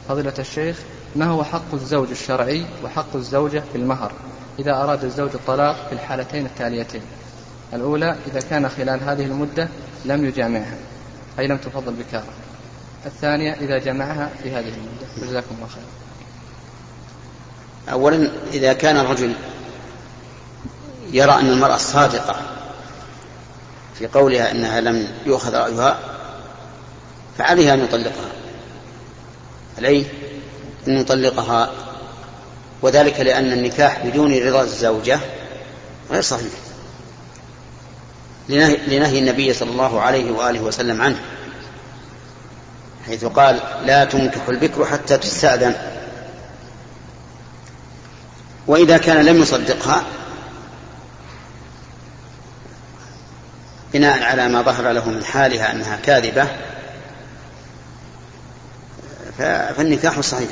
فضيلة 0.09 0.33
الشيخ 0.39 0.79
ما 1.15 1.25
هو 1.25 1.43
حق 1.43 1.73
الزوج 1.73 2.09
الشرعي 2.09 2.65
وحق 2.83 3.15
الزوجة 3.15 3.63
في 3.71 3.77
المهر؟ 3.77 4.11
إذا 4.59 4.83
أراد 4.83 5.03
الزوج 5.03 5.29
الطلاق 5.33 5.75
في 5.89 5.93
الحالتين 5.93 6.45
التاليتين. 6.45 7.01
الأولى 7.73 8.15
إذا 8.31 8.39
كان 8.39 8.69
خلال 8.69 9.03
هذه 9.03 9.25
المدة 9.25 9.67
لم 10.05 10.25
يجامعها 10.25 10.77
أي 11.39 11.47
لم 11.47 11.57
تفضل 11.57 11.93
بكارة. 11.93 12.33
الثانية 13.05 13.53
إذا 13.53 13.77
جمعها 13.77 14.29
في 14.43 14.51
هذه 14.51 14.73
المدة. 14.73 15.27
جزاكم 15.27 15.55
الله 15.55 15.67
خير 15.67 15.83
أولا 17.91 18.31
إذا 18.53 18.73
كان 18.73 18.97
الرجل 18.97 19.33
يرى 21.11 21.31
أن 21.31 21.49
المرأة 21.49 21.77
صادقة 21.77 22.35
في 23.99 24.07
قولها 24.07 24.51
أنها 24.51 24.81
لم 24.81 25.07
يؤخذ 25.25 25.55
رأيها 25.55 25.99
فعليه 27.37 27.73
أن 27.73 27.79
يطلقها. 27.79 28.31
عليه 29.77 30.05
أن 30.87 30.97
يطلقها 30.97 31.71
وذلك 32.81 33.19
لأن 33.19 33.51
النكاح 33.51 34.05
بدون 34.05 34.33
رضا 34.33 34.61
الزوجة 34.61 35.19
غير 36.11 36.21
صحيح. 36.21 36.70
لنهي, 38.49 39.19
النبي 39.19 39.53
صلى 39.53 39.71
الله 39.71 40.01
عليه 40.01 40.31
وآله 40.31 40.59
وسلم 40.59 41.01
عنه 41.01 41.19
حيث 43.05 43.25
قال 43.25 43.59
لا 43.85 44.05
تنكح 44.05 44.47
البكر 44.49 44.85
حتى 44.85 45.17
تستأذن. 45.17 45.75
وإذا 48.67 48.97
كان 48.97 49.25
لم 49.25 49.41
يصدقها 49.41 50.03
بناء 53.93 54.23
على 54.23 54.47
ما 54.47 54.61
ظهر 54.61 54.91
له 54.91 55.09
من 55.09 55.23
حالها 55.23 55.71
أنها 55.71 55.95
كاذبة 55.95 56.47
فالنكاح 59.37 60.19
صحيح. 60.19 60.49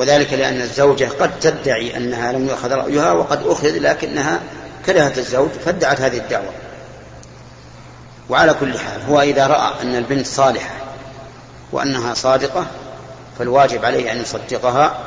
وذلك 0.00 0.32
لأن 0.32 0.60
الزوجة 0.60 1.08
قد 1.20 1.30
تدعي 1.40 1.96
أنها 1.96 2.32
لم 2.32 2.48
يؤخذ 2.48 2.72
رأيها 2.72 3.12
وقد 3.12 3.46
أخذ 3.46 3.78
لكنها 3.78 4.40
كرهت 4.86 5.18
الزوج 5.18 5.48
فادعت 5.64 6.00
هذه 6.00 6.16
الدعوة. 6.16 6.52
وعلى 8.28 8.54
كل 8.54 8.78
حال 8.78 9.02
هو 9.08 9.20
إذا 9.20 9.46
رأى 9.46 9.82
أن 9.82 9.96
البنت 9.96 10.26
صالحة 10.26 10.74
وأنها 11.72 12.14
صادقة 12.14 12.66
فالواجب 13.38 13.84
عليه 13.84 14.12
أن 14.12 14.20
يصدقها 14.20 14.98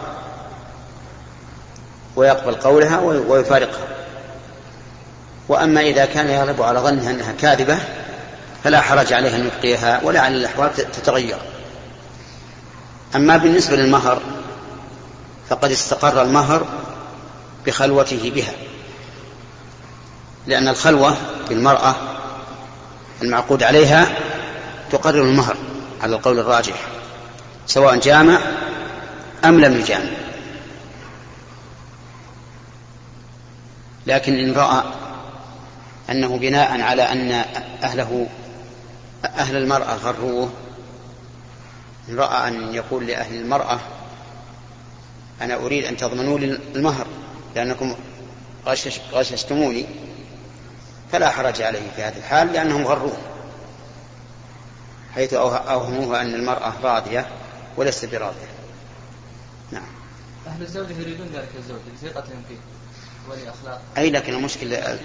ويقبل 2.15 2.55
قولها 2.55 2.99
ويفارقها. 2.99 3.87
وأما 5.49 5.81
إذا 5.81 6.05
كان 6.05 6.29
يغلب 6.29 6.61
على 6.61 6.79
ظنها 6.79 7.11
أنها 7.11 7.33
كاذبة 7.41 7.77
فلا 8.63 8.81
حرج 8.81 9.13
عليه 9.13 9.35
أن 9.35 9.45
يبقيها 9.45 10.01
ولا 10.03 10.19
على 10.19 10.35
الأحوال 10.35 10.73
تتغير. 10.75 11.37
أما 13.15 13.37
بالنسبة 13.37 13.75
للمهر 13.75 14.21
فقد 15.53 15.71
استقر 15.71 16.21
المهر 16.21 16.67
بخلوته 17.65 18.31
بها. 18.35 18.53
لأن 20.47 20.67
الخلوة 20.67 21.17
بالمرأة 21.49 21.95
المعقود 23.21 23.63
عليها 23.63 24.17
تقرر 24.91 25.21
المهر 25.21 25.55
على 26.01 26.15
القول 26.15 26.39
الراجح 26.39 26.87
سواء 27.67 27.95
جامع 27.95 28.39
أم 29.45 29.59
لم 29.59 29.79
يجامع. 29.79 30.11
لكن 34.07 34.39
إن 34.39 34.53
رأى 34.53 34.83
أنه 36.09 36.37
بناء 36.37 36.81
على 36.81 37.01
أن 37.01 37.45
أهله 37.83 38.27
أهل 39.25 39.55
المرأة 39.55 39.95
غروه 39.95 40.49
إن 42.09 42.19
رأى 42.19 42.47
أن 42.47 42.73
يقول 42.73 43.07
لأهل 43.07 43.35
المرأة 43.35 43.79
أنا 45.41 45.55
أريد 45.55 45.85
أن 45.85 45.97
تضمنوا 45.97 46.39
لي 46.39 46.59
المهر 46.75 47.07
لأنكم 47.55 47.95
غشش 48.65 48.99
غششتموني. 49.11 49.85
فلا 51.11 51.29
حرج 51.29 51.61
عليه 51.61 51.91
في 51.95 52.01
هذه 52.01 52.17
الحال 52.17 52.53
لأنهم 52.53 52.87
غروه. 52.87 53.17
حيث 55.15 55.33
أوهموه 55.33 56.21
أن 56.21 56.33
المرأة 56.33 56.73
راضية 56.83 57.27
وليست 57.77 58.05
براضية. 58.05 58.47
نعم. 59.71 59.87
أهل 60.47 60.61
الزوج 60.61 60.89
يريدون 60.89 61.27
ذلك 61.27 61.49
الزوج 61.59 61.79
لثقتهم 61.93 62.43
فيه 62.49 62.57
ولأخلاقه 63.29 63.81
أي 63.97 64.09
لكن 64.09 64.33
المشكلة 64.33 64.99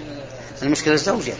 المشكلة 0.61 0.93
الزوجة. 0.93 1.33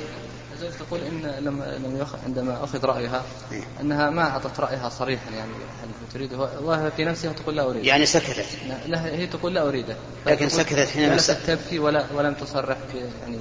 تقول 0.79 0.99
إن 1.01 1.21
لم 1.45 1.63
لم. 1.63 2.07
عندما 2.25 2.63
أخذ 2.63 2.85
رأيها 2.85 3.23
إيه. 3.51 3.63
أنها 3.81 4.09
ما 4.09 4.21
أعطت 4.29 4.59
رأيها 4.59 4.89
صريحا 4.89 5.29
يعني 5.31 5.51
هل 5.51 5.89
تريده؟ 6.13 6.37
وهي 6.37 6.91
في 6.91 7.05
نفسها 7.05 7.33
تقول 7.33 7.55
لا 7.55 7.69
أريد 7.69 7.85
يعني 7.85 8.05
سكتت. 8.05 8.45
لا 8.87 9.05
هي 9.05 9.27
تقول 9.27 9.53
لا 9.55 9.67
أريده. 9.67 9.95
لكن 10.25 10.49
سكتت 10.49 10.89
حينما 10.89 11.17
س- 11.17 11.27
تبكي 11.47 11.79
ولا 11.79 12.05
ولم 12.15 12.33
تصرح 12.33 12.77
يعني 13.21 13.37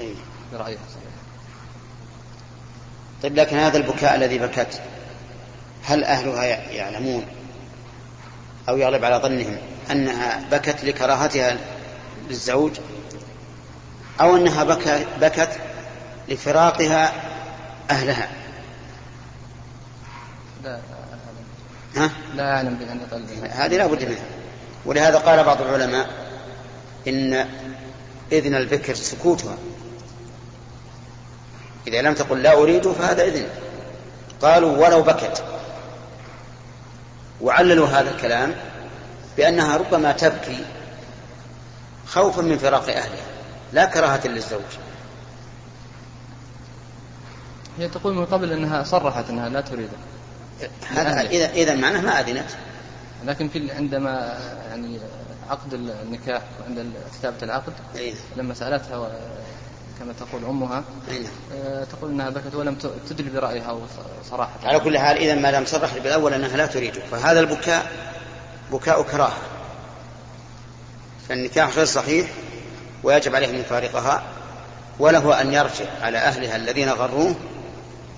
إيه. 0.00 0.14
برأيها 0.52 0.78
صريحا. 0.88 1.10
طيب 3.22 3.36
لكن 3.36 3.56
هذا 3.56 3.76
البكاء 3.78 4.14
الذي 4.14 4.38
بكت 4.38 4.80
هل 5.84 6.04
أهلها 6.04 6.44
ي- 6.44 6.76
يعلمون؟ 6.76 7.24
أو 8.68 8.76
يغلب 8.76 9.04
على 9.04 9.16
ظنهم 9.16 9.56
أنها 9.90 10.48
بكت 10.50 10.84
لكراهتها 10.84 11.56
للزوج 12.28 12.72
أنها 14.36 14.64
بكت, 14.64 15.06
بكت 15.20 15.50
لفراقها 16.30 17.12
أهلها. 17.90 18.28
لا 20.64 20.80
ها؟ 21.96 22.10
لا 22.34 22.56
أعلم 22.56 22.74
بأن 22.74 23.00
قلبها 23.12 23.66
هذه 23.66 23.76
لا 23.76 23.86
بد 23.86 24.04
منها. 24.04 24.24
ولهذا 24.84 25.18
قال 25.18 25.44
بعض 25.44 25.62
العلماء 25.62 26.10
إن 27.08 27.46
إذن 28.32 28.54
البكر 28.54 28.94
سكوتها. 28.94 29.56
إذا 31.86 32.02
لم 32.02 32.14
تقل 32.14 32.42
لا 32.42 32.52
أريد 32.52 32.92
فهذا 32.92 33.24
إذن. 33.24 33.46
قالوا 34.42 34.86
ولو 34.86 35.02
بكت. 35.02 35.44
وعللوا 37.40 37.86
هذا 37.86 38.10
الكلام 38.10 38.54
بأنها 39.36 39.76
ربما 39.76 40.12
تبكي 40.12 40.64
خوفا 42.06 42.42
من 42.42 42.58
فراق 42.58 42.88
أهلها 42.88 43.26
لا 43.72 43.84
كراهة 43.84 44.26
للزوج. 44.26 44.89
هي 47.80 47.88
تقول 47.88 48.14
من 48.14 48.26
قبل 48.26 48.52
أنها 48.52 48.82
صرحت 48.84 49.30
أنها 49.30 49.48
لا 49.48 49.60
تريده 49.60 49.88
هذا 50.88 51.20
إذا 51.20 51.50
إذا 51.50 51.74
معناه 51.74 52.00
ما 52.00 52.20
أذنت. 52.20 52.48
لكن 53.24 53.48
في 53.48 53.72
عندما 53.72 54.38
يعني 54.68 54.98
عقد 55.50 55.74
النكاح 55.74 56.42
وعند 56.60 56.92
كتابة 57.18 57.36
العقد 57.42 57.72
أي 57.96 58.14
لما 58.36 58.54
سألتها 58.54 59.10
كما 59.98 60.12
تقول 60.20 60.44
أمها. 60.44 60.84
آه، 61.54 61.84
تقول 61.84 62.10
أنها 62.10 62.30
بكت 62.30 62.54
ولم 62.54 62.74
ت- 62.74 62.92
تدلي 63.10 63.30
برأيها 63.30 63.78
صراحة 64.30 64.50
على 64.64 64.80
كل 64.80 64.98
حال 64.98 65.16
إذا 65.16 65.34
ما 65.34 65.50
دام 65.50 65.64
صرح 65.64 65.98
بالأول 65.98 66.34
أنها 66.34 66.56
لا 66.56 66.66
تريده 66.66 67.00
فهذا 67.10 67.40
البكاء 67.40 67.86
بكاء 68.72 69.02
كراهة. 69.02 69.36
فالنكاح 71.28 71.76
غير 71.76 71.84
صحيح 71.84 72.28
ويجب 73.02 73.34
عليه 73.34 73.50
أن 73.50 73.54
يفارقها 73.54 74.22
وله 74.98 75.40
أن 75.40 75.52
يرجع 75.52 75.84
على 76.02 76.18
أهلها 76.18 76.56
الذين 76.56 76.88
غروه 76.88 77.34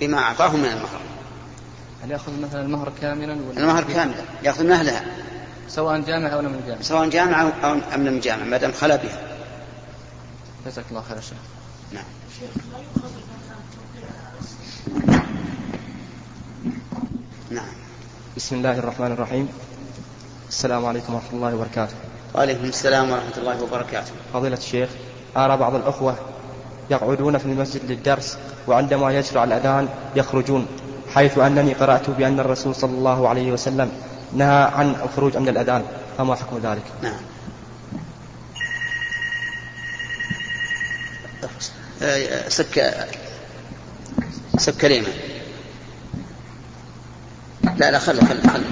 بما 0.02 0.18
أعطاه 0.18 0.56
من 0.56 0.64
المهر. 0.64 1.00
هل 2.04 2.10
يأخذ 2.10 2.32
مثلا 2.40 2.62
المهر 2.62 2.92
كاملا 3.00 3.32
ولا 3.32 3.60
المهر 3.60 3.84
كاملا. 3.84 4.24
يأخذ 4.42 4.64
من 4.64 4.72
أهلها 4.72 5.04
سواء 5.68 6.00
جامع 6.00 6.32
أو 6.32 6.40
لم 6.40 6.60
يجامع 6.64 6.82
سواء 6.82 7.08
جامع 7.08 7.42
أو 7.42 7.78
أم 7.94 8.04
لم 8.04 8.18
جامع 8.18 8.44
ما 8.44 8.56
دام 8.56 8.72
خلا 8.72 8.96
بها. 8.96 9.18
جزاك 10.66 10.84
الله 10.90 11.02
خير 11.02 11.16
يا 11.16 11.22
شيخ. 11.22 11.38
نعم. 11.92 12.04
نعم. 17.50 17.72
بسم 18.36 18.56
الله 18.56 18.78
الرحمن 18.78 19.12
الرحيم. 19.12 19.48
السلام 20.48 20.86
عليكم 20.86 21.14
ورحمة 21.14 21.32
الله 21.32 21.54
وبركاته. 21.54 21.94
وعليكم 22.34 22.64
السلام 22.64 23.10
ورحمة 23.10 23.36
الله 23.38 23.62
وبركاته. 23.62 24.12
فضيلة 24.32 24.56
الشيخ 24.56 24.90
أرى 25.36 25.56
بعض 25.56 25.74
الأخوة 25.74 26.16
يقعدون 26.90 27.38
في 27.38 27.44
المسجد 27.44 27.90
للدرس 27.90 28.38
وعندما 28.66 29.12
يشرع 29.12 29.44
الأذان 29.44 29.88
يخرجون 30.16 30.66
حيث 31.14 31.38
أنني 31.38 31.72
قرأت 31.72 32.10
بأن 32.10 32.40
الرسول 32.40 32.74
صلى 32.74 32.90
الله 32.90 33.28
عليه 33.28 33.52
وسلم 33.52 33.92
نهى 34.32 34.62
عن 34.62 34.94
الخروج 35.04 35.36
عند 35.36 35.48
الأذان. 35.48 35.82
فما 36.18 36.34
حكم 36.34 36.58
ذلك؟ 36.58 36.82
نعم. 37.02 37.20
سك 42.48 42.94
سك 44.58 44.84
اليمين 44.84 45.14
لا 47.76 47.90
لا 47.90 47.98
خله 47.98 48.24
خله 48.24 48.52
خله 48.52 48.64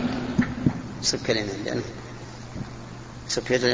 سك 1.03 1.31
اليمين 1.31 1.65
لأنه 1.65 1.83
سك 3.29 3.51
يد 3.51 3.65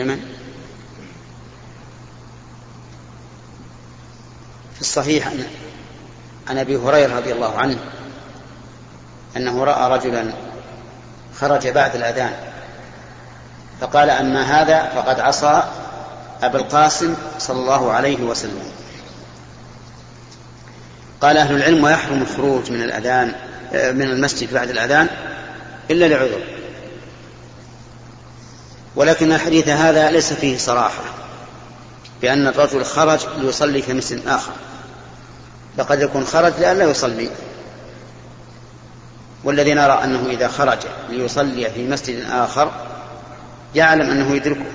في 4.76 4.80
الصحيح 4.80 5.26
عن 5.26 5.46
عن 6.48 6.58
أبي 6.58 6.76
هريرة 6.76 7.16
رضي 7.16 7.32
الله 7.32 7.58
عنه 7.58 7.78
أنه 9.36 9.64
رأى 9.64 9.98
رجلا 9.98 10.32
خرج 11.40 11.68
بعد 11.68 11.94
الأذان 11.96 12.32
فقال 13.80 14.10
أما 14.10 14.42
هذا 14.42 14.90
فقد 14.94 15.20
عصى 15.20 15.62
ابا 16.42 16.58
القاسم 16.58 17.14
صلى 17.38 17.60
الله 17.60 17.92
عليه 17.92 18.22
وسلم. 18.22 18.62
قال 21.20 21.36
أهل 21.36 21.56
العلم 21.56 21.84
ويحرم 21.84 22.22
الخروج 22.22 22.70
من 22.70 22.82
الأذان 22.82 23.26
من 23.72 24.02
المسجد 24.02 24.54
بعد 24.54 24.70
الأذان 24.70 25.08
إلا 25.90 26.04
لعذر. 26.08 26.40
ولكن 28.96 29.32
الحديث 29.32 29.68
هذا 29.68 30.10
ليس 30.10 30.32
فيه 30.32 30.58
صراحة. 30.58 31.02
بأن 32.22 32.46
الرجل 32.46 32.84
خرج 32.84 33.20
ليصلي 33.38 33.82
في 33.82 33.92
مسجد 33.92 34.26
آخر. 34.26 34.52
فقد 35.76 36.00
يكون 36.00 36.24
خرج 36.24 36.52
لئلا 36.58 36.84
يصلي. 36.84 37.30
والذي 39.44 39.74
نرى 39.74 40.04
أنه 40.04 40.26
إذا 40.30 40.48
خرج 40.48 40.78
ليصلي 41.08 41.70
في 41.70 41.88
مسجد 41.88 42.24
آخر 42.30 42.72
يعلم 43.74 44.10
أنه 44.10 44.34
يدركه. 44.34 44.66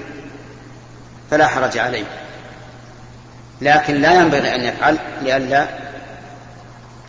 فلا 1.32 1.48
حرج 1.48 1.78
عليه. 1.78 2.06
لكن 3.62 3.96
لا 3.96 4.22
ينبغي 4.22 4.56
أن 4.56 4.62
يفعل 4.62 4.98
لئلا 5.22 5.68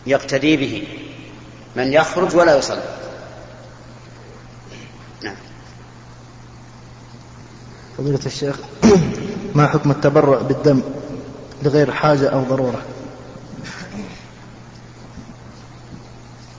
يقتدي 0.07 0.57
به 0.57 0.87
من 1.75 1.93
يخرج 1.93 2.35
ولا 2.35 2.57
يصلي. 2.57 2.83
نعم. 5.23 5.35
فضيلة 7.97 8.19
الشيخ. 8.25 8.55
ما 9.55 9.67
حكم 9.67 9.91
التبرع 9.91 10.41
بالدم 10.41 10.81
لغير 11.63 11.91
حاجة 11.91 12.29
أو 12.29 12.43
ضرورة؟ 12.43 12.81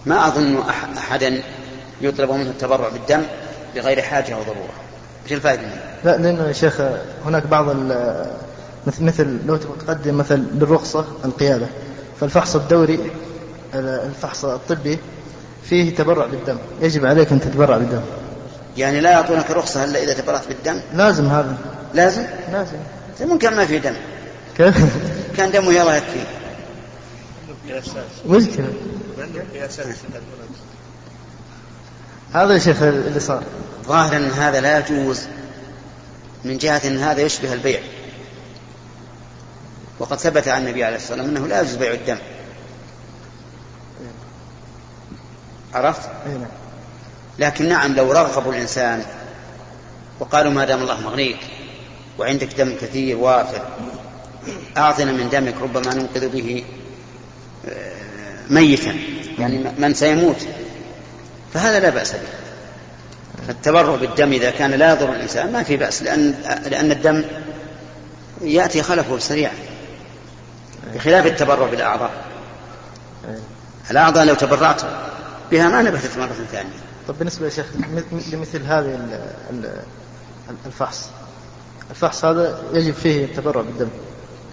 ما 0.07 0.26
أظن 0.28 0.62
أح- 0.62 0.98
أحدا 0.98 1.42
يطلب 2.00 2.30
منه 2.30 2.50
التبرع 2.50 2.88
بالدم 2.88 3.22
بغير 3.76 4.02
حاجة 4.02 4.35
أو 4.35 4.42
ضرورة. 4.42 4.74
إيش 5.24 5.33
الفائدة 5.33 5.62
منه؟ 5.62 5.80
لا 6.04 6.16
لأنه 6.16 6.46
يا 6.46 6.52
شيخ 6.52 6.80
هناك 7.26 7.46
بعض 7.46 7.66
مثل 8.87 9.04
مثل 9.04 9.38
لو 9.46 9.57
تقدم 9.57 10.16
مثل 10.16 10.37
للرخصة 10.54 11.04
القيادة 11.24 11.66
فالفحص 12.20 12.57
الدوري 12.57 13.11
الفحص 13.74 14.44
الطبي 14.44 14.98
فيه 15.64 15.94
تبرع 15.94 16.26
بالدم 16.26 16.57
يجب 16.80 17.07
عليك 17.07 17.33
أن 17.33 17.40
تتبرع 17.40 17.78
بالدم. 17.78 18.00
يعني 18.76 19.00
لا 19.00 19.10
يعطونك 19.10 19.50
رخصة 19.50 19.84
إلا 19.84 20.02
إذا 20.02 20.12
تبرعت 20.12 20.48
بالدم؟ 20.48 20.80
لازم 20.94 21.26
هذا. 21.28 21.56
لازم؟ 21.94 22.26
لازم. 22.52 22.76
ممكن 23.20 23.56
ما 23.56 23.66
في 23.66 23.78
دم. 23.78 23.94
كيف؟ 24.56 24.76
كان 25.37 25.50
دمه 25.50 25.72
يلا 25.72 25.96
يكفي. 25.96 26.24
مشكلة. 28.26 28.72
هذا 32.34 32.54
يا 32.54 32.58
شيخ 32.58 32.82
اللي 32.82 33.20
صار. 33.20 33.42
ظاهرا 33.87 34.16
أن 34.16 34.30
هذا 34.30 34.60
لا 34.60 34.78
يجوز. 34.78 35.20
من 36.44 36.58
جهة 36.58 36.80
أن 36.84 36.98
هذا 36.98 37.20
يشبه 37.20 37.52
البيع. 37.52 37.80
وقد 39.98 40.18
ثبت 40.18 40.48
عن 40.48 40.62
النبي 40.62 40.84
عليه 40.84 40.96
الصلاة 40.96 41.22
والسلام 41.22 41.37
أنه 41.37 41.48
لا 41.48 41.60
يجوز 41.60 41.76
بيع 41.76 41.92
الدم. 41.92 42.18
عرفت؟ 45.74 46.08
نعم. 46.26 46.63
لكن 47.38 47.68
نعم 47.68 47.94
لو 47.94 48.12
رغبوا 48.12 48.52
الإنسان 48.52 49.02
وقالوا 50.20 50.52
ما 50.52 50.64
دام 50.64 50.82
الله 50.82 51.00
مغنيك 51.00 51.38
وعندك 52.18 52.54
دم 52.54 52.76
كثير 52.80 53.16
وافر 53.16 53.62
أعطنا 54.76 55.12
من 55.12 55.28
دمك 55.28 55.54
ربما 55.62 55.94
ننقذ 55.94 56.28
به 56.28 56.64
آه، 57.68 57.92
ميتا 58.50 58.96
يعني 59.38 59.72
من 59.78 59.94
سيموت. 59.94 60.46
فهذا 61.54 61.80
لا 61.80 61.90
بأس 61.90 62.12
به. 62.12 62.18
فالتبرع 63.46 63.96
بالدم 63.96 64.32
إذا 64.32 64.50
كان 64.50 64.70
لا 64.70 64.92
يضر 64.92 65.12
الإنسان 65.12 65.52
ما 65.52 65.62
في 65.62 65.76
بأس 65.76 66.02
لأن, 66.02 66.34
لأن 66.66 66.90
الدم 66.90 67.24
يأتي 68.40 68.82
خلفه 68.82 69.18
سريعا 69.18 69.54
بخلاف 70.94 71.26
التبرع 71.26 71.66
بالأعضاء. 71.66 72.10
الأعضاء 73.90 74.24
لو 74.24 74.34
تبرعت 74.34 74.82
بها 75.50 75.68
ما 75.68 75.82
نبتت 75.82 76.18
مرة 76.18 76.36
ثانية. 76.52 76.83
طب 77.08 77.18
بالنسبة 77.18 77.44
يا 77.44 77.50
شيخ 77.50 77.66
لمثل 78.32 78.62
هذه 78.62 78.94
ال- 78.94 79.30
ال- 79.50 79.82
الفحص. 80.66 81.08
الفحص 81.90 82.24
هذا 82.24 82.62
يجب 82.72 82.94
فيه 82.94 83.24
التبرع 83.24 83.60
بالدم. 83.62 83.88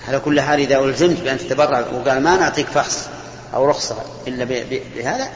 على 0.08 0.20
كل 0.20 0.42
حال 0.42 0.60
إذا 0.60 0.80
ألزمت 0.80 1.22
بأن 1.22 1.38
تتبرع 1.38 1.80
وقال 1.80 2.24
ما 2.24 2.38
نعطيك 2.38 2.68
فحص 2.68 3.08
أو 3.54 3.70
رخصة 3.70 3.96
إلا 4.28 4.46
بهذا 4.96 5.30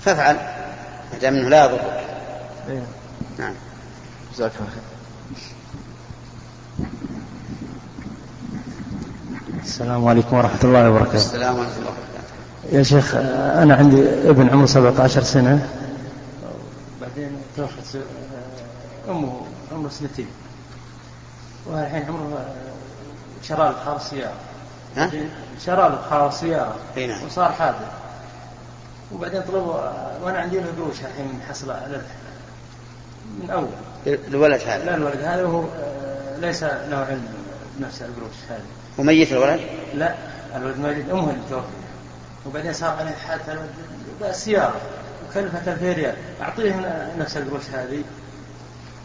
فافعل. 0.00 0.34
ما 1.12 1.18
دام 1.20 1.34
أنه 1.34 1.48
لا 1.48 1.64
يضرك. 1.64 2.04
إيه. 2.68 2.82
نعم. 3.38 3.54
جزاك 4.34 4.52
الله 4.60 4.68
خير. 4.70 4.82
السلام 9.62 10.08
عليكم 10.08 10.36
ورحمة 10.36 10.60
الله 10.64 10.90
وبركاته. 10.90 11.16
السلام 11.16 11.58
ورحمة 11.58 11.72
الله 11.76 11.90
وبركاته 11.90 12.07
يا 12.72 12.82
شيخ 12.82 13.14
أنا 13.14 13.74
عندي 13.74 14.30
ابن 14.30 14.48
عمره 14.48 14.66
17 14.66 15.22
سنة. 15.22 15.68
بعدين 17.00 17.30
توفت 17.56 17.84
س- 17.92 17.96
أمه 19.08 19.40
عمره 19.72 19.88
سنتين. 19.88 20.26
والحين 21.66 22.02
عمره 22.08 22.46
شرى 23.42 23.58
له 23.58 23.74
خاص 23.84 24.10
سيارة 24.10 24.32
ها؟ 24.96 25.10
شرى 25.66 25.98
له 26.10 26.30
سيارة 26.30 26.76
نعم. 26.96 27.24
وصار 27.26 27.52
حادث. 27.52 27.76
وبعدين 29.14 29.42
طلبوا 29.42 29.74
وأنا 30.22 30.38
عندي 30.38 30.56
له 30.60 30.66
قروش 30.78 30.96
الحين 31.00 31.40
محصلة 31.48 31.74
على 31.74 32.00
من 33.42 33.50
أول. 33.50 33.68
الولد 34.06 34.60
لا 34.62 34.76
هذا 34.76 34.94
الولد 34.94 35.20
هذا 35.20 35.42
هو 35.44 35.60
آه، 35.62 36.36
ليس 36.40 36.62
له 36.62 36.96
علم 37.10 37.28
بنفس 37.78 38.02
القروش 38.02 38.36
هذه 38.50 38.60
وميت 38.98 39.32
الولد؟ 39.32 39.60
لا 39.94 40.14
الولد 40.56 40.78
ماجد 40.78 41.10
أمه 41.10 41.30
اللي 41.30 41.42
توفي 41.50 41.66
وبعدين 42.46 42.72
صار 42.72 42.96
عليه 43.00 43.14
بس 44.22 44.44
سيارة 44.44 44.80
وكلفت 45.28 45.68
2000 45.68 45.92
ريال 45.92 46.14
أعطيه 46.42 46.72
من 46.72 46.84
نفس 47.18 47.36
القروش 47.36 47.62
هذه. 47.72 48.02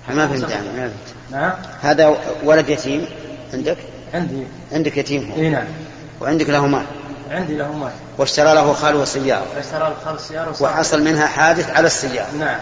ما 0.10 0.28
فهمت 0.28 0.50
يعني 0.50 0.68
ما 0.68 0.76
فهمت. 0.76 0.94
نعم. 1.32 1.54
هذا 1.82 2.18
ولد 2.44 2.70
يتيم 2.70 3.06
عندك؟ 3.54 3.78
عندي. 4.14 4.48
عندك 4.72 4.98
يتيم 4.98 5.32
هو؟ 5.32 5.38
إي 5.38 5.50
نعم. 5.50 5.66
وعندك 6.22 6.50
له 6.50 6.68
مال؟ 6.68 6.86
عندي 7.32 7.58
له 7.58 7.72
مال. 7.72 7.92
واشترى 8.18 8.56
له 8.56 8.74
خاله 8.74 9.06
سيارة 9.06 9.46
اشترى 9.58 9.96
له 10.06 10.16
السياره 10.16 10.50
وصار 10.50 10.68
وحصل 10.68 11.04
منها 11.04 11.28
حادث 11.28 11.70
على 11.70 11.88
السيارة. 11.88 12.32
نعم. 12.40 12.60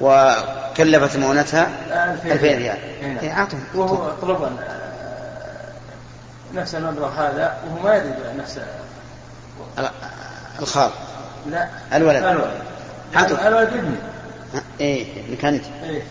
وكلفت 0.00 1.16
مؤونتها 1.16 1.70
2000 2.12 2.32
2000 2.32 2.46
ريال 2.46 2.78
إي 3.02 3.08
نعم. 3.08 3.18
إيه، 3.18 3.32
أعطهم. 3.32 3.64
وهو 3.74 4.10
طلب 4.22 4.42
آه، 4.42 4.50
نفس 6.54 6.74
المبلغ 6.74 7.08
هذا 7.08 7.56
وهو 7.66 7.82
ما 7.82 7.96
يدري 7.96 8.12
نفس 8.38 8.58
الخال 10.60 10.90
لا 11.50 11.68
الولد. 11.92 12.24
الولد 12.24 12.62
عطوا. 13.14 13.48
الولد 13.48 13.68
ابني 13.68 13.96
إيه 14.80 15.24
ابنك 15.24 15.44
انت 15.44 15.64
إيه. 15.84 16.02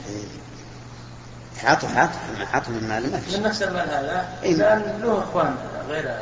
حاطه 1.63 1.87
حاطه 1.87 2.45
حاطه 2.51 2.71
من 2.71 2.87
مال 2.87 3.11
ما 3.11 3.19
في 3.19 3.37
من. 3.37 3.43
نفس 3.43 3.63
المال 3.63 3.89
هذا 3.89 4.27
إيه. 4.43 4.55
لأن 4.55 4.99
له 5.01 5.23
إخوان 5.23 5.55
غير 5.89 6.15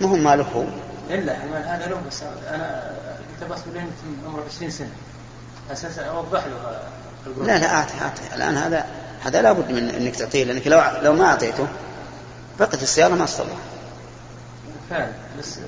ما 0.00 0.08
هو 0.08 0.16
ماله 0.16 0.44
هو 0.44 0.64
إلا 1.10 1.44
المال 1.44 1.62
هذا 1.64 1.86
له 1.86 2.00
بس 2.08 2.22
أنا 2.48 2.90
كنت 3.40 3.50
بس 3.50 3.60
بين 3.72 3.90
عمره 4.26 4.44
20 4.56 4.70
سنة 4.70 4.90
أساسا 5.72 6.02
أوضح 6.02 6.44
له. 6.46 6.80
لا 7.46 7.58
لا 7.58 7.74
أعطي 7.74 7.94
أعطي 8.02 8.36
الآن 8.36 8.56
هذا 8.56 8.86
هذا 9.24 9.42
لابد 9.42 9.70
من 9.70 9.90
إنك 9.90 10.16
تعطيه 10.16 10.44
لأنك 10.44 10.66
لو 10.66 10.82
لو 11.02 11.12
ما 11.12 11.24
أعطيته 11.24 11.66
بقت 12.60 12.82
السيارة 12.82 13.14
ما 13.14 13.24
تصلح 13.26 13.46
فعلا 14.90 15.12
بس 15.38 15.58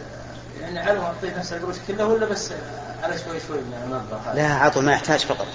يعني 0.60 1.00
أعطيه 1.00 1.38
نفس 1.38 1.52
القروش 1.52 1.76
كله 1.88 2.06
ولا 2.06 2.26
بس 2.26 2.52
على 3.02 3.18
شوي 3.18 3.40
شوي 3.48 3.58
من 3.58 3.80
المبلغ 3.84 4.32
لا 4.34 4.54
عطوا 4.54 4.82
ما 4.82 4.92
يحتاج 4.92 5.20
فقط. 5.20 5.46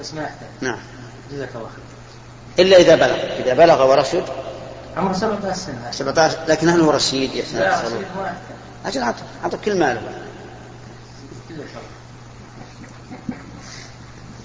بس 0.00 0.14
ما 0.14 0.22
يحتاج. 0.22 0.48
نعم. 0.60 0.78
جزاك 1.32 1.48
الله 1.54 1.68
خير. 1.68 1.84
إلا 2.66 2.76
إذا 2.76 2.94
بلغ. 2.94 3.14
إذا 3.14 3.54
بلغ 3.54 3.90
ورشد. 3.90 4.24
عمره 4.96 5.12
17 5.12 5.56
سنة. 5.56 5.90
17 5.90 6.38
لكن 6.48 6.68
هل 6.68 6.80
هو 6.80 6.90
رشيد؟ 6.90 7.34
يحسن 7.34 7.58
لا؟ 7.58 7.80
رشيد 7.80 7.92
ما 7.92 8.26
يحتاج. 8.26 8.56
أجل 8.86 9.02
عطوا 9.02 9.26
عطوا 9.44 9.58
كل 9.64 9.78
ماله. 9.78 10.02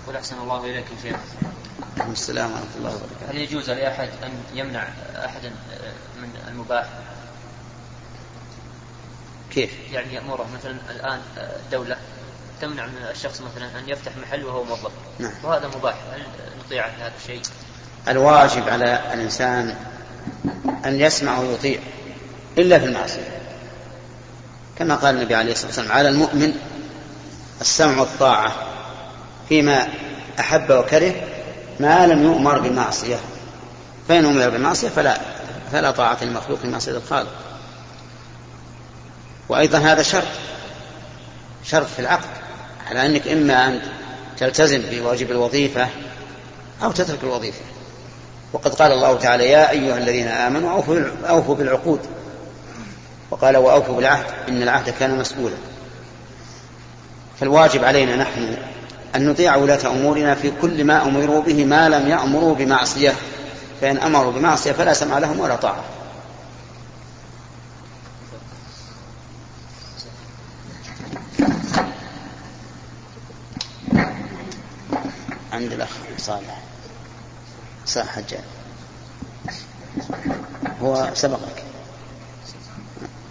قل 0.08 0.16
أحسن 0.16 0.38
الله 0.40 0.66
إليك 0.66 0.86
يا 0.86 1.10
شيخ. 1.10 1.18
السلام 2.12 2.52
ورحمه 2.52 2.68
الله 2.78 2.90
وبركاته. 2.90 3.32
هل 3.32 3.38
يجوز 3.38 3.70
لأحد 3.70 4.10
أن 4.24 4.32
يمنع 4.54 4.88
أحدا 5.26 5.52
من 6.22 6.30
المباح؟ 6.48 6.88
كيف؟ 9.52 9.72
يعني 9.92 10.14
يأمره 10.14 10.48
مثلا 10.60 10.78
الآن 10.92 11.20
الدولة 11.38 11.98
تمنع 12.62 12.86
من 12.86 12.98
الشخص 13.12 13.42
مثلا 13.42 13.80
أن 13.80 13.90
يفتح 13.90 14.12
محل 14.18 14.46
وهو 14.46 14.64
موظف 14.64 14.92
نعم. 15.20 15.32
وهذا 15.44 15.68
مباح 15.68 15.96
هل 16.14 16.22
نطيع 16.66 16.90
في 16.90 17.02
هذا 17.02 17.14
الشيء؟ 17.22 17.42
الواجب 18.08 18.70
على 18.70 19.14
الإنسان 19.14 19.76
أن 20.86 21.00
يسمع 21.00 21.40
ويطيع 21.40 21.80
إلا 22.58 22.80
في 22.80 22.86
المعصية 22.86 23.38
كما 24.80 24.96
قال 24.96 25.16
النبي 25.16 25.36
عليه 25.36 25.52
الصلاة 25.52 25.68
والسلام 25.68 25.92
على 25.92 26.10
المؤمن 26.10 26.54
السمع 27.62 28.00
والطاعة 28.00 28.56
فيما 29.50 29.88
أحب 30.40 30.72
وكره 30.72 31.14
ما 31.80 32.08
لم 32.08 32.24
يؤمر 32.24 32.60
بمعصيه 32.60 33.18
فإن 34.08 34.26
أمر 34.26 34.50
بمعصيه 34.50 34.90
فلا 34.90 35.18
فلا 35.72 35.92
طاعة 35.92 36.24
لمخلوق 36.24 36.60
في 36.60 36.68
معصية 36.68 36.92
الخالق 36.92 37.47
وأيضا 39.50 39.78
هذا 39.78 40.02
شرط 40.02 40.28
شرط 41.64 41.88
في 41.88 42.00
العقد 42.00 42.30
على 42.90 43.06
أنك 43.06 43.28
إما 43.28 43.68
أن 43.68 43.82
تلتزم 44.38 44.82
بواجب 44.92 45.32
الوظيفة 45.32 45.88
أو 46.84 46.92
تترك 46.92 47.24
الوظيفة. 47.24 47.62
وقد 48.54 48.74
قال 48.74 48.92
الله 48.92 49.18
تعالى 49.18 49.50
يا 49.50 49.72
أيها 49.72 49.98
الذين 49.98 50.28
آمنوا 50.28 50.84
أوفوا 51.30 51.56
بالعقود. 51.56 52.00
وقال 53.32 53.58
وأوفوا 53.58 53.96
بالعهد 53.96 54.26
إن 54.50 54.64
العهد 54.64 54.90
كان 54.90 55.18
مسؤولا. 55.18 55.56
فالواجب 57.40 57.84
علينا 57.84 58.16
نحن 58.16 58.58
أن 59.16 59.30
نطيع 59.30 59.56
ولاة 59.56 59.88
أمورنا 59.88 60.36
في 60.36 60.52
كل 60.62 60.84
ما 60.84 61.04
أمروا 61.04 61.42
به 61.42 61.66
ما 61.66 61.90
لم 61.90 62.10
يأمروا 62.10 62.56
بمعصية. 62.56 63.14
فإن 63.82 63.98
أمروا 63.98 64.32
بمعصية 64.32 64.72
فلا 64.72 64.94
سمع 64.94 65.18
لهم 65.18 65.40
ولا 65.40 65.56
طاعة 65.56 65.84
عند 75.54 75.74
الأخ 75.74 75.90
صالح. 76.18 76.62
صالح 77.86 78.16
حجاج. 78.16 78.44
هو 80.82 81.12
سبقك. 81.14 81.64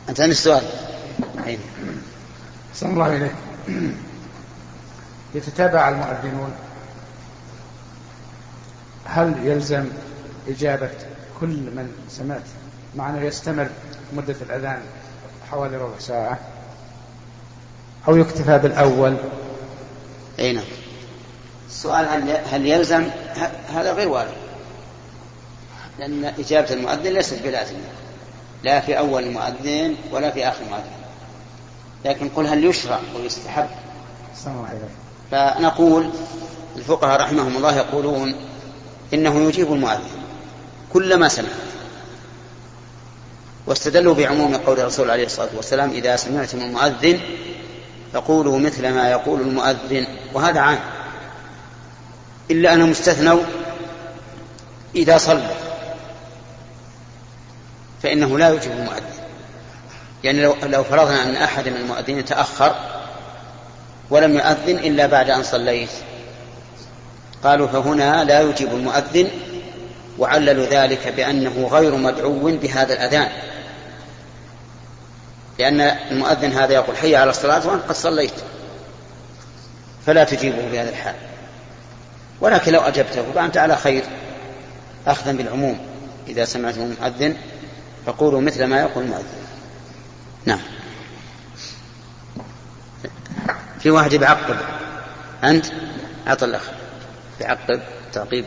أنت 0.09 0.21
عندك 0.21 0.37
سؤال؟ 0.37 0.65
أين 1.47 1.59
صلى 2.75 2.91
الله 2.91 3.05
عليه 3.05 3.35
يتتابع 5.35 5.89
المؤذنون. 5.89 6.53
هل 9.05 9.47
يلزم 9.47 9.89
إجابة 10.49 10.91
كل 11.41 11.47
من 11.47 11.93
سمعت؟ 12.11 12.43
مع 12.97 13.11
أنه 13.11 13.21
يستمر 13.21 13.69
مدة 14.13 14.37
الأذان 14.43 14.83
حوالي 15.51 15.77
ربع 15.77 15.99
ساعة. 15.99 16.39
أو 18.09 18.17
يكتفى 18.17 18.59
بالأول. 18.59 19.17
أي 20.39 20.53
نعم. 20.53 20.65
السؤال 21.69 22.09
هل 22.09 22.41
هل 22.51 22.67
يلزم؟ 22.67 23.09
هذا 23.75 23.93
غير 23.93 24.09
وارد. 24.09 24.35
لأن 25.99 26.25
إجابة 26.25 26.73
المؤذن 26.73 27.13
ليست 27.13 27.43
بلازمة. 27.43 27.79
لا 28.63 28.81
في 28.81 28.99
أول 28.99 29.23
المؤذن 29.23 29.95
ولا 30.13 30.31
في 30.31 30.49
آخر 30.49 30.63
المؤذن. 30.67 30.97
لكن 32.05 32.29
قل 32.29 32.47
هل 32.47 32.65
يشرع 32.65 33.01
ويستحب 33.17 33.69
فنقول 35.31 36.11
الفقهاء 36.77 37.21
رحمهم 37.21 37.57
الله 37.57 37.77
يقولون 37.77 38.35
إنه 39.15 39.49
يجيب 39.49 39.73
المؤذن 39.73 40.23
كلما 40.93 41.29
سمع. 41.29 41.49
واستدلوا 43.67 44.15
بعموم 44.15 44.57
قول 44.57 44.81
الرسول 44.81 45.11
عليه 45.11 45.27
الصلاة 45.27 45.49
والسلام 45.57 45.91
إذا 45.91 46.17
سمعتم 46.17 46.59
المؤذن 46.59 47.21
فقولوا 48.13 48.59
مثل 48.59 48.89
ما 48.89 49.11
يقول 49.11 49.41
المؤذن. 49.41 50.07
وهذا 50.35 50.61
عام. 50.61 50.79
إلا 52.51 52.75
أنهم 52.75 52.91
استثنوا 52.91 53.43
إذا 54.95 55.19
صلى. 55.19 55.51
فإنه 58.03 58.39
لا 58.39 58.51
يجب 58.51 58.71
المؤذن. 58.71 59.03
يعني 60.25 60.43
لو, 60.43 60.57
لو 60.63 60.85
فرضنا 60.85 61.23
أن 61.23 61.37
أحد 61.37 61.69
من 61.69 61.77
المؤذنين 61.77 62.25
تأخر 62.25 62.75
ولم 64.11 64.35
يؤذن 64.35 64.77
إلا 64.77 65.07
بعد 65.07 65.31
أن 65.31 65.43
صليت. 65.43 65.91
قالوا 67.45 67.67
فهنا 67.67 68.25
لا 68.25 68.41
يجيب 68.41 68.75
المؤذن 68.75 69.29
وعللوا 70.19 70.67
ذلك 70.67 71.09
بأنه 71.17 71.69
غير 71.73 71.97
مدعو 71.97 72.33
بهذا 72.33 72.93
الأذان. 72.93 73.29
لأن 75.59 75.81
المؤذن 75.81 76.53
هذا 76.53 76.75
يقول 76.75 76.97
حي 76.97 77.17
على 77.17 77.31
الصلاة 77.31 77.69
وأنت 77.69 77.83
قد 77.89 77.95
صليت. 77.95 78.35
فلا 80.07 80.25
تجيبه 80.25 80.71
في 80.71 80.83
الحال. 80.83 81.15
ولكن 82.41 82.73
لو 82.73 82.81
أجبته 82.81 83.33
فأنت 83.33 83.57
على 83.57 83.77
خير 83.77 84.03
أخذا 85.07 85.33
بالعموم. 85.33 85.79
إذا 86.29 86.45
سمعتم 86.45 86.83
المؤذن 86.83 87.37
فقولوا 88.07 88.41
مثل 88.41 88.65
ما 88.65 88.81
يقول 88.81 89.05
المؤذن. 89.05 89.47
نعم. 90.45 90.61
في 93.81 93.91
واحد 93.91 94.13
يعقب. 94.13 94.57
أنت؟ 95.45 95.67
أعط 96.29 96.43
الأخ. 96.43 96.63
يعقب 97.41 97.81
تعقيب. 98.13 98.45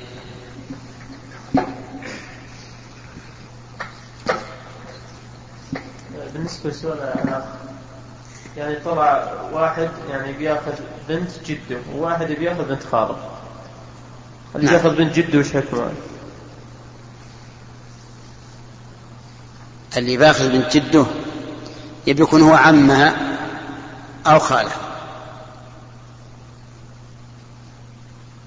بالنسبة 6.34 6.70
لسؤال 6.70 6.98
الأخ 7.00 7.44
يعني 8.58 8.76
طلع 8.76 9.34
واحد 9.54 9.90
يعني 10.10 10.34
بيأخذ 10.34 10.74
بنت 11.10 11.32
جدة 11.46 11.78
وواحد 11.96 12.32
بيأخذ 12.32 12.70
بنت 12.70 12.84
خالة. 12.84 13.39
اللي 14.56 14.66
نعم. 14.66 14.76
بياخذ 14.76 14.96
بنت 14.96 15.16
جدة 15.16 15.40
وش 15.40 15.52
حكمه؟ 15.54 15.92
اللي 19.98 20.18
باخذ 20.18 20.50
بنت 20.52 20.78
جدة 20.78 21.06
يبي 22.08 22.24
يكون 22.24 22.42
هو 22.42 22.54
عمها 22.54 23.38
أو 24.28 24.40
خاله 24.40 24.72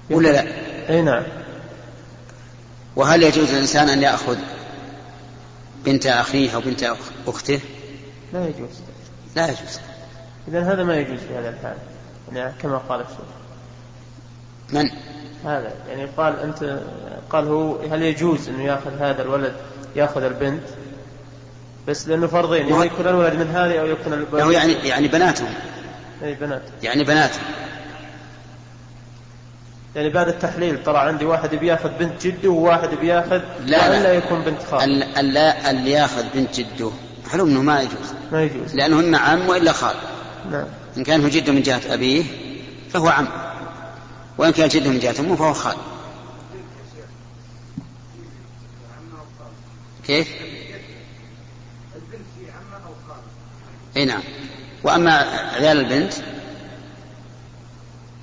ولا 0.09 0.29
لا؟ 0.29 0.43
أي 0.89 1.01
نعم 1.01 1.23
وهل 2.95 3.23
يجوز 3.23 3.49
للإنسان 3.51 3.89
أن 3.89 4.01
يأخذ 4.01 4.37
بنت 5.85 6.05
أخيه 6.07 6.55
أو 6.55 6.61
بنت 6.61 6.83
أخ- 6.83 7.27
أخته؟ 7.29 7.59
لا 8.33 8.47
يجوز 8.47 8.69
لا 9.35 9.45
يجوز 9.45 9.79
إذا 10.47 10.73
هذا 10.73 10.83
ما 10.83 10.95
يجوز 10.97 11.19
في 11.19 11.37
هذا 11.37 11.49
الحال 11.49 11.77
يعني 12.33 12.53
كما 12.61 12.77
قال 12.77 13.01
الشيخ 13.01 13.17
من؟ 14.69 14.89
هذا. 15.45 15.71
يعني 15.89 16.05
قال 16.17 16.39
أنت 16.39 16.79
قال 17.29 17.47
هو 17.47 17.75
هل 17.91 18.01
يجوز 18.01 18.49
أنه 18.49 18.63
يأخذ 18.63 18.91
هذا 18.99 19.21
الولد 19.21 19.53
يأخذ 19.95 20.23
البنت؟ 20.23 20.63
بس 21.87 22.07
لأنه 22.07 22.27
فرضين 22.27 22.67
يعني 22.67 22.85
يكون 22.85 23.07
الولد 23.07 23.33
من 23.33 23.47
هذه 23.47 23.79
أو 23.79 23.85
يكون 23.85 24.13
الولد 24.13 24.27
له 24.35 24.51
يعني 24.53 24.73
يعني 24.73 25.07
بناتهم. 25.07 25.49
أي 26.23 26.33
بنات. 26.35 26.61
يعني 26.83 27.03
بناتهم 27.03 27.43
يعني 29.95 30.09
بعد 30.09 30.27
التحليل 30.27 30.83
طلع 30.83 30.99
عندي 30.99 31.25
واحد 31.25 31.55
بيأخذ 31.55 31.89
بنت 31.99 32.27
جده 32.27 32.49
وواحد 32.49 32.89
بيأخذ 33.01 33.41
لا، 33.65 34.03
لا. 34.03 34.13
يكون 34.13 34.41
بنت 34.41 34.63
خال 34.71 34.83
ال- 34.83 35.17
اللا 35.17 35.71
اللي 35.71 35.91
يأخذ 35.91 36.23
بنت 36.35 36.59
جده. 36.59 36.89
معلوم 37.31 37.49
إنه 37.49 37.61
ما 37.61 37.81
يجوز. 37.81 38.13
ما 38.31 38.43
يجوز. 38.43 38.75
لأنه 38.75 38.99
اما 38.99 39.17
عم 39.17 39.49
وإلا 39.49 39.71
خال. 39.71 39.95
نعم. 40.51 40.65
إن 40.97 41.03
كان 41.03 41.21
هو 41.21 41.27
جده 41.27 41.51
من 41.53 41.61
جهة 41.61 41.81
أبيه 41.93 42.23
فهو 42.89 43.07
عم. 43.07 43.27
وإن 44.37 44.51
كان 44.51 44.67
جده 44.67 44.89
من 44.89 44.99
جهة 44.99 45.15
أمه 45.19 45.35
فهو 45.35 45.53
خال. 45.53 45.75
كيف؟ 50.07 50.27
إي 53.97 54.05
نعم. 54.05 54.21
وأما 54.83 55.11
عيال 55.53 55.79
البنت 55.79 56.13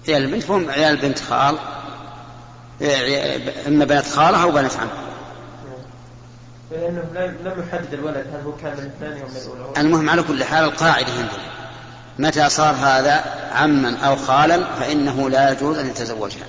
عيال 0.09 0.23
البنت 0.25 0.43
فهم 0.43 0.71
عيال 0.71 0.97
بنت 0.97 1.19
خال 1.19 1.59
إما 3.67 3.85
بنات 3.85 4.07
خالة 4.07 4.43
أو 4.43 4.51
بنات 4.51 4.77
عم. 4.77 4.89
لأنه 6.71 7.05
لا- 7.15 7.27
لم 7.27 7.65
يحدد 7.69 7.95
الولد 7.95 8.27
هل 8.35 8.41
هو 8.45 8.53
كان 8.57 8.73
من 8.77 8.85
الثانية 8.85 9.23
أو 9.23 9.29
من 9.29 9.37
الأولى. 9.37 9.81
المهم 9.81 10.11
على 10.11 10.23
كل 10.23 10.45
حال 10.45 10.65
القاعدة 10.65 11.13
عندنا. 11.13 11.60
متى 12.21 12.49
صار 12.49 12.75
هذا 12.75 13.25
عما 13.53 13.99
أو 13.99 14.17
خالا 14.17 14.75
فإنه 14.75 15.31
لا 15.31 15.51
يجوز 15.51 15.79
أن 15.79 15.87
يتزوجها. 15.87 16.47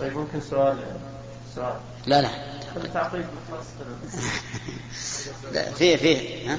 طيب 0.00 0.16
ممكن 0.16 0.40
سؤال 0.40 0.78
سؤال. 1.54 1.76
لا 2.06 2.22
لا. 2.22 2.28
لا 5.52 5.72
فيه 5.72 5.96
فيه 5.96 6.52
ها؟ 6.52 6.58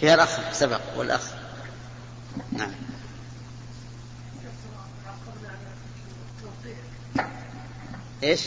فيها 0.00 0.14
الأخ 0.14 0.52
سبق 0.52 0.80
والأخ. 0.96 1.30
نعم. 2.52 2.70
إيش؟ 8.22 8.40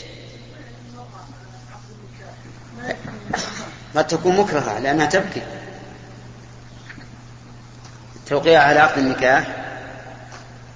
قد 3.96 4.06
تكون 4.06 4.36
مكرهة 4.36 4.78
لأنها 4.78 5.06
تبكي. 5.06 5.42
توقيع 8.28 8.62
على 8.62 8.80
عقد 8.80 8.98
النكاح 8.98 9.46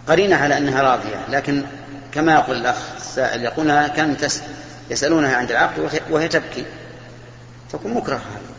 قرينة 0.09 0.37
على 0.37 0.59
أنها 0.59 0.83
راضية 0.83 1.27
لكن 1.29 1.65
كما 2.13 2.33
يقول 2.35 2.57
الأخ 2.57 2.77
السائل 2.97 3.43
يقولها 3.45 3.89
كانوا 3.89 4.15
تس- 4.15 4.43
يسألونها 4.91 5.37
عند 5.37 5.51
العقد 5.51 5.79
وهي- 6.11 6.29
تبكي. 6.29 6.67
تكون 7.73 7.95
مكرهة 7.95 8.17
هذه 8.17 8.53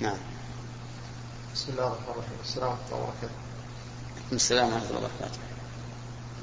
نعم. 0.00 0.16
بسم 1.54 1.72
الله 1.72 1.86
الرحمن 1.86 2.04
الرحيم. 2.14 2.32
السلام 2.44 2.68
عليكم 2.68 2.82
ورحمة 2.92 2.96
الله 2.96 3.02
وبركاته. 3.04 3.34
السلام 4.32 4.66
ورحمة 4.72 4.88
الله 4.88 4.98
وبركاته. 4.98 5.38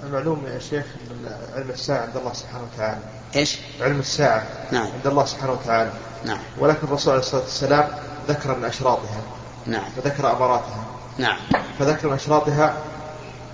المعلوم 0.04 0.46
يا 0.54 0.60
شيخ 0.60 0.86
أن 1.12 1.32
علم 1.56 1.70
الساعة 1.70 2.02
عند 2.02 2.18
الله 2.18 2.34
سبحانه 2.34 2.68
وتعالى. 2.74 3.00
إيش؟ 3.36 3.58
علم 3.82 4.00
الساعة 4.00 4.44
نعم. 4.72 4.88
عند 4.96 5.08
الله 5.08 5.26
سبحانه 5.26 5.52
وتعالى. 5.52 5.92
نعم. 6.26 6.40
ولكن 6.58 6.88
الرسول 6.88 7.14
عليه 7.14 7.24
الصلاة 7.24 7.42
والسلام 7.42 7.88
ذكر 8.28 8.56
من 8.58 8.66
أشراطها. 8.66 9.22
نعم. 9.66 9.84
وذكر 9.98 10.32
أماراتها 10.38 10.84
نعم. 11.18 11.38
فذكر 11.80 12.08
من 12.08 12.14
أشراطها 12.14 12.78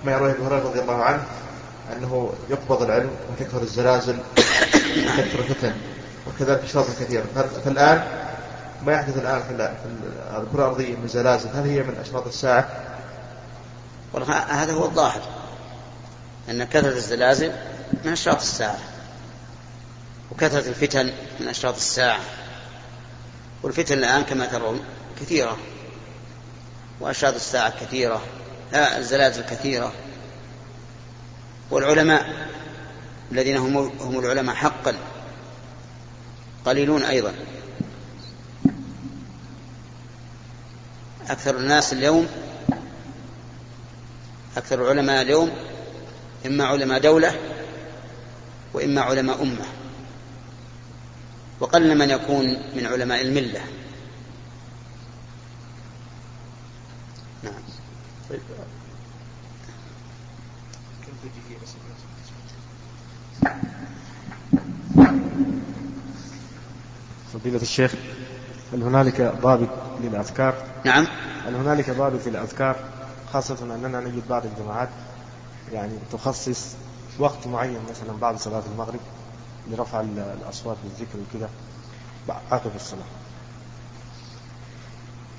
ما 0.04 0.12
يرويه 0.12 0.32
ابن 0.32 0.46
هريرة 0.46 0.64
رضي 0.68 0.80
الله 0.80 1.02
عنه 1.04 1.22
أنه 1.92 2.32
يقبض 2.50 2.82
العلم 2.82 3.10
وتكثر 3.32 3.62
الزلازل 3.62 4.18
وتكثر 4.38 5.38
الفتن 5.38 5.72
وكذلك 6.26 6.60
أشراط 6.64 6.86
كثيرة. 6.86 7.24
فال- 7.34 7.62
فالآن 7.64 8.04
ما 8.86 8.92
يحدث 8.92 9.16
الآن 9.18 9.42
في 9.42 9.50
ال- 9.50 9.56
في 9.76 9.86
ال- 9.86 10.42
الكرة 10.42 10.58
الأرضية 10.60 10.96
من 10.96 11.08
زلازل 11.08 11.48
هل 11.54 11.64
هي 11.68 11.82
من 11.82 11.96
أشراط 12.00 12.26
الساعة؟ 12.26 12.68
والله 14.12 14.32
هذا 14.38 14.72
هو 14.72 14.84
الظاهر 14.84 15.22
أن 16.50 16.64
كثرة 16.64 16.88
الزلازل 16.96 17.52
من 18.04 18.12
أشراط 18.12 18.36
الساعة 18.40 18.78
وكثرة 20.32 20.68
الفتن 20.68 21.12
من 21.40 21.48
أشراط 21.48 21.74
الساعة 21.76 22.18
والفتن 23.62 23.98
الآن 23.98 24.22
كما 24.22 24.46
ترون 24.46 24.80
كثيرة. 25.20 25.56
وأشراط 27.00 27.34
الساعة 27.34 27.80
كثيرة 27.80 28.22
لا 28.72 28.98
الزلازل 28.98 29.42
كثيرة. 29.42 29.92
والعلماء 31.70 32.48
الذين 33.32 33.56
هم 33.56 33.76
هم 33.76 34.18
العلماء 34.18 34.54
حقا 34.54 34.94
قليلون 36.64 37.02
أيضا. 37.02 37.32
أكثر 41.28 41.56
الناس 41.56 41.92
اليوم 41.92 42.28
أكثر 44.56 44.82
العلماء 44.82 45.22
اليوم 45.22 45.50
إما 46.46 46.64
علماء 46.64 47.00
دولة 47.00 47.36
وإما 48.74 49.00
علماء 49.00 49.42
أمة. 49.42 49.64
وقل 51.60 51.98
من 51.98 52.10
يكون 52.10 52.46
من 52.76 52.86
علماء 52.86 53.22
الملة 53.22 53.60
نعم 57.42 57.62
طيب 58.30 58.40
فضيلة 67.34 67.62
الشيخ 67.62 67.94
هل 68.72 68.82
هنالك 68.82 69.20
ضابط 69.42 69.68
للأذكار؟ 70.00 70.54
نعم 70.84 71.06
هل 71.46 71.54
هنالك 71.54 71.90
ضابط 71.90 72.26
للأذكار 72.26 72.76
خاصة 73.32 73.74
أننا 73.74 74.00
نجد 74.00 74.22
بعض 74.28 74.42
الجماعات 74.46 74.88
يعني 75.72 75.92
تخصص 76.12 76.66
وقت 77.18 77.46
معين 77.46 77.78
مثلا 77.90 78.12
بعد 78.20 78.38
صلاة 78.38 78.62
المغرب 78.72 79.00
لرفع 79.70 80.00
ال- 80.00 80.18
الأصوات 80.42 80.76
بالذكر 80.84 81.18
وكذا 81.18 81.50
عقب 82.50 82.70
الصلاة 82.76 83.04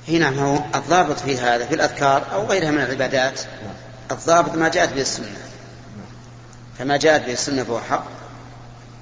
هنا 0.08 0.30
نعم 0.30 0.39
هو 0.39 0.63
الضابط 0.76 1.20
في 1.20 1.38
هذا 1.38 1.65
في 1.65 1.76
الأذكار 1.76 2.24
أو 2.34 2.46
غيرها 2.46 2.72
من 2.72 2.82
العبادات. 2.82 3.41
الضابط 4.12 4.56
ما 4.56 4.70
جاءت 4.70 4.93
به 4.93 5.02
السنة. 5.02 5.38
فما 6.80 6.98
جاءت 6.98 7.26
به 7.26 7.34
السنة 7.34 7.63
فهو 7.63 7.80
حق 7.80 8.06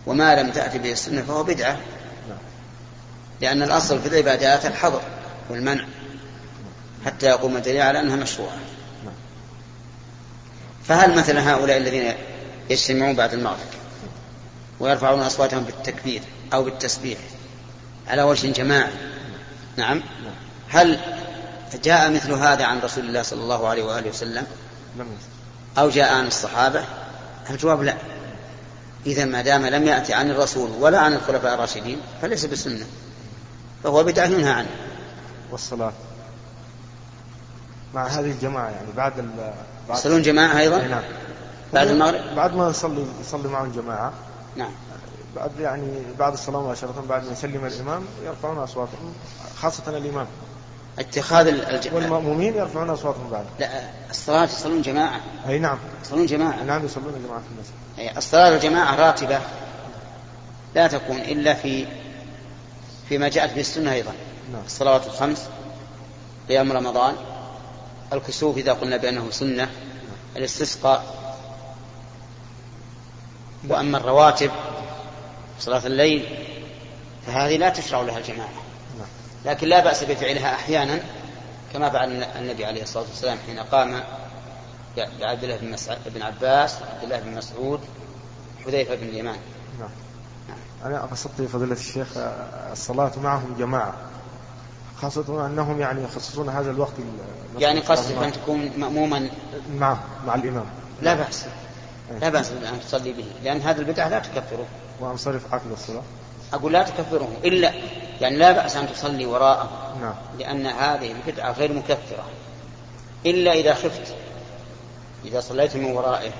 وما 0.05 0.41
لم 0.41 0.51
تأتي 0.51 0.79
به 0.79 0.91
السنة 0.91 1.21
فهو 1.21 1.43
بدعة. 1.43 1.77
لأن 3.41 3.63
الأصل 3.63 4.01
في 4.01 4.07
العبادات 4.07 4.65
الحظر 4.65 5.01
والمنع 5.49 5.85
حتى 7.05 7.25
يقوم 7.25 7.57
الدليل 7.57 7.81
على 7.81 7.99
أنها 7.99 8.15
مشروعة. 8.15 8.57
فهل 10.87 11.17
مثل 11.17 11.37
هؤلاء 11.37 11.77
الذين 11.77 12.13
يجتمعون 12.69 13.15
بعد 13.15 13.33
المغرب 13.33 13.57
ويرفعون 14.79 15.21
أصواتهم 15.21 15.63
بالتكبير 15.63 16.21
أو 16.53 16.63
بالتسبيح 16.63 17.19
على 18.07 18.23
وجه 18.23 18.51
جماعي؟ 18.51 18.91
نعم. 19.77 20.03
هل 20.75 20.99
جاء 21.83 22.11
مثل 22.11 22.31
هذا 22.31 22.65
عن 22.65 22.79
رسول 22.79 23.05
الله 23.05 23.21
صلى 23.21 23.41
الله 23.41 23.67
عليه 23.67 23.83
وآله 23.83 24.09
وسلم؟ 24.09 24.47
أو 25.77 25.89
جاء 25.89 26.13
عن 26.13 26.27
الصحابة؟ 26.27 26.83
الجواب 27.49 27.83
لا. 27.83 27.95
إذا 29.05 29.25
ما 29.25 29.41
دام 29.41 29.65
لم 29.65 29.87
يأتي 29.87 30.13
عن 30.13 30.31
الرسول 30.31 30.69
ولا 30.79 30.99
عن 30.99 31.13
الخلفاء 31.13 31.53
الراشدين 31.53 32.01
فليس 32.21 32.45
بسنة 32.45 32.85
فهو 33.83 34.03
بدعة 34.03 34.25
ينهى 34.25 34.51
عنه. 34.51 34.69
والصلاة. 35.51 35.93
مع 37.93 38.07
هذه 38.07 38.31
الجماعة 38.31 38.69
يعني 38.69 38.91
بعد 38.97 39.19
ال 39.19 39.53
بعد 39.89 39.97
يصلون 39.97 40.21
جماعة 40.21 40.59
أيضا؟ 40.59 40.77
نعم. 40.77 41.03
بعد 41.73 41.87
المغرب؟ 41.87 42.35
بعد 42.35 42.53
ما 42.53 42.69
يصلي 42.69 43.05
يصلي 43.21 43.47
معهم 43.47 43.71
جماعة. 43.71 44.13
نعم. 44.55 44.71
بعد 45.35 45.51
يعني 45.59 46.03
بعد 46.19 46.33
الصلاة 46.33 46.61
مباشرة 46.61 47.03
بعد 47.09 47.25
ما 47.25 47.31
يسلم 47.31 47.65
الإمام 47.65 48.05
يرفعون 48.25 48.57
أصواتهم 48.57 49.13
خاصة 49.61 49.97
الإمام. 49.97 50.27
اتخاذ 50.99 51.47
الج... 51.47 51.93
والمأمومين 51.93 52.55
يرفعون 52.55 52.89
أصواتهم 52.89 53.29
بعد. 53.29 53.45
لا 53.59 53.89
الصلاة 54.09 54.43
يصلون 54.43 54.81
جماعة. 54.81 55.21
أي 55.47 55.59
نعم. 55.59 55.77
يصلون 56.03 56.25
جماعة. 56.25 56.63
نعم 56.63 56.85
يصلون 56.85 57.23
جماعة 57.25 57.41
في 57.41 57.47
المسجد. 57.55 58.17
الصلاة 58.17 58.49
الجماعة 58.55 58.95
راتبة. 58.95 59.39
لا 60.75 60.87
تكون 60.87 61.17
إلا 61.17 61.53
في 61.53 61.87
فيما 63.09 63.29
جاءت 63.29 63.53
به 63.53 63.61
السنة 63.61 63.93
أيضا. 63.93 64.11
نعم. 64.51 64.61
الصلوات 64.65 65.07
الخمس 65.07 65.49
قيام 66.49 66.71
رمضان 66.71 67.15
الكسوف 68.13 68.57
إذا 68.57 68.73
قلنا 68.73 68.97
بأنه 68.97 69.31
سنة 69.31 69.69
الاستسقاء. 70.35 71.25
وأما 73.69 73.97
الرواتب 73.97 74.51
صلاة 75.59 75.85
الليل 75.85 76.25
فهذه 77.27 77.57
لا 77.57 77.69
تشرع 77.69 78.01
لها 78.01 78.17
الجماعة. 78.17 78.64
لكن 79.45 79.67
لا 79.67 79.83
بأس 79.83 80.03
بفعلها 80.03 80.55
أحيانا 80.55 80.99
كما 81.73 81.89
فعل 81.89 82.23
النبي 82.23 82.65
عليه 82.65 82.83
الصلاة 82.83 83.03
والسلام 83.03 83.37
حين 83.47 83.59
قام 83.59 84.03
بعبد 84.97 85.43
الله 85.43 85.57
بن, 85.57 85.75
بن 86.05 86.21
عباس 86.21 86.75
وعبد 86.81 87.03
الله 87.03 87.19
بن 87.19 87.37
مسعود 87.37 87.79
حذيفة 88.65 88.95
بن 88.95 89.03
اليمان. 89.03 89.37
نعم. 89.79 89.89
أنا 90.85 91.01
قصدت 91.01 91.41
فضيلة 91.41 91.73
الشيخ 91.73 92.07
الصلاة 92.71 93.11
معهم 93.23 93.55
جماعة 93.59 93.93
خاصة 95.01 95.45
أنهم 95.45 95.81
يعني 95.81 96.03
يخصصون 96.03 96.49
هذا 96.49 96.71
الوقت 96.71 96.93
يعني 97.57 97.79
قصدك 97.79 98.23
أن 98.23 98.31
تكون 98.31 98.71
مأموما؟ 98.77 99.29
مع 99.79 99.97
مع 100.27 100.35
الإمام. 100.35 100.65
لا 101.01 101.13
بأس. 101.13 101.45
لا 102.21 102.29
بأس 102.29 102.51
أن 102.51 102.79
تصلي 102.87 103.13
به 103.13 103.25
لأن 103.43 103.61
هذه 103.61 103.77
البدعة 103.77 104.09
لا 104.09 104.19
تكفره 104.19 104.65
وأنصرف 104.99 105.53
عقب 105.53 105.71
الصلاة. 105.71 106.03
أقول 106.53 106.73
لا 106.73 106.83
تكفره 106.83 107.31
إلا 107.43 107.71
يعني 108.21 108.37
لا 108.37 108.51
بأس 108.51 108.77
أن 108.77 108.87
تصلي 108.93 109.25
وراءه 109.25 109.95
نعم. 110.01 110.15
لأن 110.39 110.67
هذه 110.67 111.11
البدعة 111.11 111.51
غير 111.51 111.73
مكفرة. 111.73 112.23
إلا 113.25 113.53
إذا 113.53 113.73
خفت 113.73 114.15
إذا 115.25 115.39
صليت 115.39 115.75
من 115.75 115.85
ورائه 115.85 116.31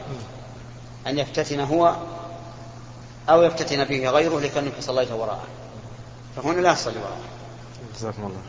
أن 1.08 1.20
يفتتن 1.20 1.60
هو 1.60 1.96
أو 3.30 3.42
يفتتن 3.42 3.84
به 3.84 4.10
غيره 4.10 4.40
لكأنك 4.40 4.74
صليت 4.80 5.12
وراءه. 5.12 5.48
فهنا 6.36 6.62
لا 6.62 6.74
تصلي 6.74 7.00
وراءه. 7.00 7.36
جزاكم 7.96 8.24
الله 8.24 8.42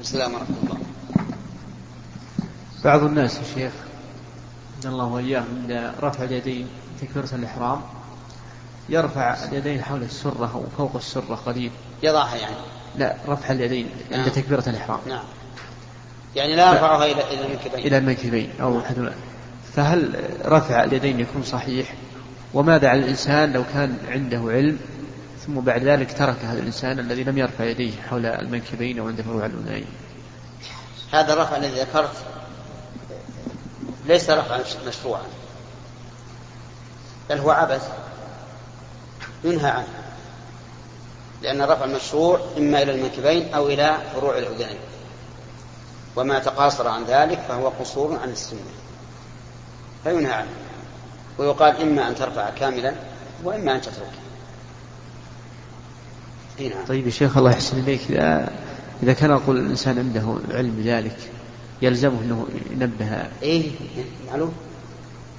السلام 0.00 0.34
ورحمة 0.34 0.56
الله 0.62 0.78
بعض 2.84 3.02
الناس 3.02 3.38
يا 3.38 3.44
شيخ 3.54 3.72
الله 4.84 5.04
واياهم 5.04 5.46
عند 5.62 5.92
رفع 6.00 6.24
اليدين 6.24 6.68
تكبيرة 7.00 7.28
الإحرام 7.32 7.82
يرفع 8.88 9.44
اليدين 9.44 9.82
حول 9.82 10.02
السرة 10.02 10.52
أو 10.54 10.64
فوق 10.78 10.96
السرة 10.96 11.34
قليل. 11.46 11.70
يضعها 12.02 12.36
يعني. 12.36 12.56
لا 12.96 13.16
رفع 13.28 13.52
اليدين 13.52 13.90
عند 14.12 14.20
نعم. 14.20 14.28
تكبيرة 14.28 14.64
الإحرام. 14.66 15.00
نعم. 15.08 15.24
يعني 16.36 16.56
لا 16.56 16.72
يرفعها 16.72 17.04
إلى 17.04 17.34
إلى 17.34 17.46
المنكبين 17.46 17.86
إلى 17.86 17.98
المنكبين 17.98 18.50
أو 18.60 18.82
حد 18.82 19.12
فهل 19.74 20.24
رفع 20.44 20.84
اليدين 20.84 21.20
يكون 21.20 21.42
صحيح؟ 21.42 21.94
وماذا 22.54 22.88
على 22.88 23.00
الإنسان 23.00 23.52
لو 23.52 23.64
كان 23.74 23.98
عنده 24.08 24.42
علم 24.46 24.78
ثم 25.46 25.60
بعد 25.60 25.82
ذلك 25.82 26.18
ترك 26.18 26.36
هذا 26.44 26.58
الإنسان 26.58 26.98
الذي 26.98 27.24
لم 27.24 27.38
يرفع 27.38 27.64
يديه 27.64 27.92
حول 28.10 28.26
المنكبين 28.26 28.98
أو 28.98 29.08
عند 29.08 29.20
فروع 29.20 29.46
الأذنين 29.46 29.84
هذا 31.12 31.32
الرفع 31.32 31.56
الذي 31.56 31.80
ذكرت 31.80 32.16
ليس 34.06 34.30
رفعا 34.30 34.60
مشروعا 34.86 35.22
بل 37.30 37.38
هو 37.38 37.50
عبث. 37.50 37.90
ينهى 39.44 39.70
عنه. 39.70 39.88
لأن 41.42 41.62
الرفع 41.62 41.84
المشروع 41.84 42.40
إما 42.58 42.82
إلى 42.82 42.92
المنكبين 42.92 43.54
أو 43.54 43.66
إلى 43.66 43.98
فروع 44.14 44.38
الأذنين 44.38 44.78
وما 46.16 46.38
تقاصر 46.38 46.88
عن 46.88 47.04
ذلك 47.04 47.38
فهو 47.48 47.68
قصور 47.68 48.18
عن 48.22 48.30
السنة. 48.30 48.60
فينهى 50.04 50.32
عنه. 50.32 50.50
ويقال 51.38 51.80
إما 51.82 52.08
أن 52.08 52.14
ترفع 52.14 52.50
كاملا 52.50 52.94
وإما 53.44 53.74
أن 53.74 53.80
تترك 53.80 54.10
نعم. 56.60 56.84
طيب 56.88 57.06
يا 57.06 57.10
شيخ 57.10 57.36
الله 57.36 57.50
يحسن 57.50 57.78
إليك. 57.78 58.00
إذا 58.10 58.52
إذا 59.02 59.12
كان 59.12 59.30
أقول 59.30 59.56
الإنسان 59.56 59.98
عنده 59.98 60.56
علم 60.56 60.70
بذلك 60.70 61.16
يلزمه 61.82 62.20
أنه 62.20 62.46
ينبه. 62.70 63.28
إيه 63.42 63.70
معلوم. 64.30 64.54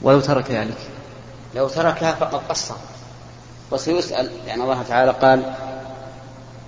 ولو 0.02 0.20
ترك 0.20 0.52
ذلك. 0.52 0.78
لو 1.56 1.68
تركها 1.68 2.12
فقد 2.12 2.42
قصر. 2.50 2.76
وسيسأل 3.72 4.30
لأن 4.46 4.62
الله 4.62 4.84
تعالى 4.84 5.12
قال 5.12 5.54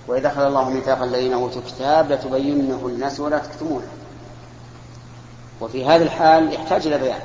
وإذا 0.06 0.28
أخذ 0.28 0.40
الله 0.40 0.70
ميثاق 0.70 1.02
الذين 1.02 1.32
أوتوا 1.32 1.62
الكتاب 1.62 2.12
لتبينه 2.12 2.86
الناس 2.86 3.20
ولا 3.20 3.38
تكتمونه. 3.38 3.86
وفي 5.60 5.86
هذه 5.86 6.02
الحال 6.02 6.52
يحتاج 6.52 6.86
إلى 6.86 6.98
بيان. 6.98 7.20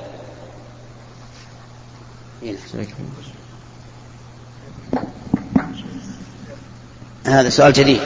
هذا 7.26 7.50
سؤال 7.50 7.74
جديد. 7.74 8.02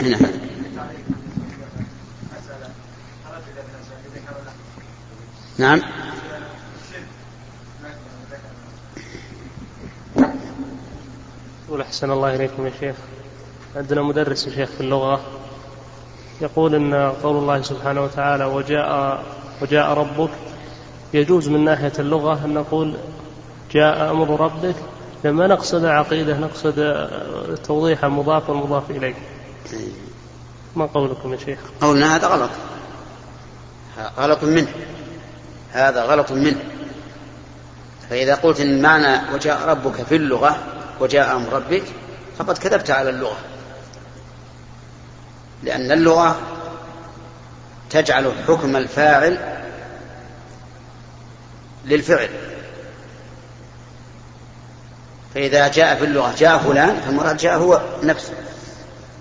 هنا. 0.00 0.18
نعم. 5.58 5.82
يقول 11.68 11.80
أحسن 11.80 12.10
الله 12.10 12.34
إليكم 12.34 12.66
يا 12.66 12.72
شيخ. 12.80 12.96
عندنا 13.76 14.02
مدرس 14.02 14.46
يا 14.46 14.52
شيخ 14.52 14.68
في 14.70 14.80
اللغة. 14.80 15.20
يقول 16.40 16.74
أن 16.74 16.94
قول 17.22 17.36
الله 17.36 17.62
سبحانه 17.62 18.04
وتعالى 18.04 18.44
وجاء 18.44 19.22
وجاء 19.62 19.86
ربك 19.86 20.30
يجوز 21.14 21.48
من 21.48 21.64
ناحية 21.64 21.92
اللغة 21.98 22.44
أن 22.44 22.54
نقول 22.54 22.94
جاء 23.72 24.10
أمر 24.10 24.40
ربك. 24.40 24.74
لما 25.24 25.46
نقصد 25.46 25.84
عقيدة 25.84 26.38
نقصد 26.38 27.08
توضيح 27.64 28.04
مضاف 28.04 28.50
والمضاف 28.50 28.90
إليه. 28.90 29.14
ما 30.76 30.86
قولكم 30.86 31.32
يا 31.32 31.38
شيخ؟ 31.38 31.58
قولنا 31.80 32.16
هذا 32.16 32.26
غلط. 32.26 32.50
غلط 34.18 34.44
منه. 34.44 34.68
هذا 35.72 36.04
غلط 36.04 36.32
منه. 36.32 36.60
فإذا 38.10 38.34
قلت 38.34 38.60
إن 38.60 38.82
معنى 38.82 39.34
وجاء 39.34 39.68
ربك 39.68 39.94
في 39.94 40.16
اللغة 40.16 40.56
وجاء 41.00 41.36
أمر 41.36 41.52
ربك 41.52 41.82
فقد 42.38 42.58
كذبت 42.58 42.90
على 42.90 43.10
اللغة. 43.10 43.38
لأن 45.62 45.92
اللغة 45.92 46.40
تجعل 47.90 48.32
حكم 48.48 48.76
الفاعل 48.76 49.38
للفعل. 51.84 52.28
فإذا 55.34 55.68
جاء 55.68 55.96
في 55.96 56.04
اللغة 56.04 56.34
جاء 56.38 56.58
فلان 56.58 57.00
فالمراد 57.00 57.36
جاء 57.36 57.58
هو 57.58 57.80
نفسه 58.02 58.32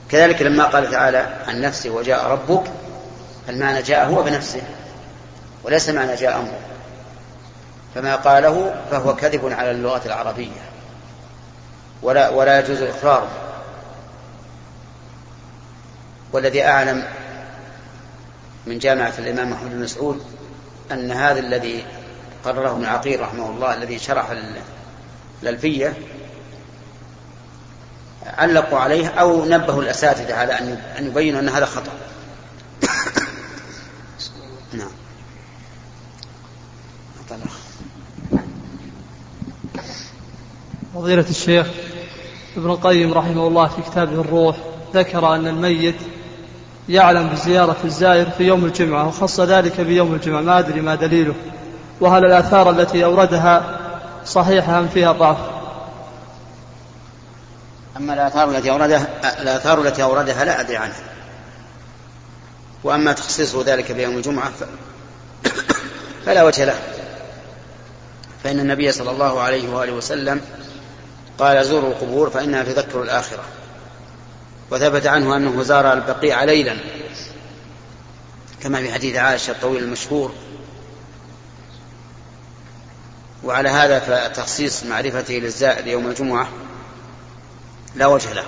كذلك 0.09 0.41
لما 0.41 0.63
قال 0.63 0.91
تعالى 0.91 1.35
عن 1.47 1.61
نفسه 1.61 1.89
وجاء 1.89 2.27
ربك 2.27 2.63
المعنى 3.49 3.81
جاء 3.81 4.09
هو 4.09 4.23
بنفسه 4.23 4.61
وليس 5.63 5.89
معنى 5.89 6.15
جاء 6.15 6.39
أمره. 6.39 6.59
فما 7.95 8.15
قاله 8.15 8.75
فهو 8.91 9.15
كذب 9.15 9.53
على 9.53 9.71
اللغة 9.71 10.01
العربية. 10.05 10.76
ولا 12.01 12.29
ولا 12.29 12.59
يجوز 12.59 12.81
إقراره 12.81 13.29
والذي 16.31 16.65
أعلم 16.65 17.03
من 18.65 18.79
جامعة 18.79 19.13
الإمام 19.19 19.49
محمد 19.49 19.71
بن 19.71 19.81
مسعود 19.81 20.23
أن 20.91 21.11
هذا 21.11 21.39
الذي 21.39 21.85
قرره 22.45 22.71
ابن 22.71 22.85
عقيل 22.85 23.19
رحمه 23.19 23.49
الله 23.49 23.73
الذي 23.73 23.99
شرح 23.99 24.33
الألفية 25.43 25.93
علقوا 28.25 28.79
عليه 28.79 29.07
أو 29.07 29.45
نبهوا 29.45 29.81
الأساتذة 29.81 30.35
على 30.35 30.53
أن 30.99 31.07
يبينوا 31.07 31.39
أن 31.39 31.49
هذا 31.49 31.65
خطأ. 31.65 31.91
نعم. 34.73 34.91
فضيلة 40.93 41.29
الشيخ 41.29 41.67
ابن 42.57 42.69
القيم 42.69 43.13
رحمه 43.13 43.47
الله 43.47 43.67
في 43.67 43.81
كتابه 43.81 44.21
الروح 44.21 44.57
ذكر 44.93 45.35
أن 45.35 45.47
الميت 45.47 45.95
يعلم 46.89 47.29
بزيارة 47.29 47.77
الزائر 47.85 48.29
في 48.29 48.43
يوم 48.43 48.65
الجمعة 48.65 49.07
وخص 49.07 49.39
ذلك 49.39 49.81
بيوم 49.81 50.13
الجمعة 50.13 50.41
ما 50.41 50.59
أدري 50.59 50.81
ما 50.81 50.95
دليله. 50.95 51.33
وهل 52.01 52.25
الآثار 52.25 52.69
التي 52.69 53.05
أوردها 53.05 53.79
صحيحة 54.25 54.79
أم 54.79 54.87
فيها 54.87 55.11
ضعف؟ 55.11 55.37
أما 57.97 58.13
الآثار 58.13 58.49
التي 58.49 58.71
أوردها 58.71 59.07
الآثار 59.41 59.81
التي 59.81 60.03
أوردها 60.03 60.45
لا 60.45 60.61
أدري 60.61 60.77
عنها. 60.77 61.03
وأما 62.83 63.13
تخصيصه 63.13 63.63
ذلك 63.65 63.91
بيوم 63.91 64.17
الجمعة 64.17 64.49
ف... 64.49 64.63
فلا 66.25 66.43
وجه 66.43 66.65
له. 66.65 66.79
فإن 68.43 68.59
النبي 68.59 68.91
صلى 68.91 69.11
الله 69.11 69.41
عليه 69.41 69.69
وآله 69.69 69.93
وسلم 69.93 70.41
قال 71.37 71.65
زوروا 71.65 71.89
القبور 71.89 72.29
فإنها 72.29 72.63
تذكر 72.63 73.01
الآخرة. 73.01 73.43
وثبت 74.71 75.07
عنه 75.07 75.35
أنه 75.35 75.63
زار 75.63 75.93
البقيع 75.93 76.43
ليلا 76.43 76.77
كما 78.61 78.81
في 78.81 78.93
حديث 78.93 79.15
عائشة 79.15 79.51
الطويل 79.51 79.83
المشهور. 79.83 80.33
وعلى 83.43 83.69
هذا 83.69 83.99
فتخصيص 83.99 84.83
معرفته 84.83 85.33
للزائر 85.33 85.87
يوم 85.87 86.07
الجمعة 86.07 86.49
لا 87.95 88.07
وجه 88.07 88.33
له. 88.33 88.45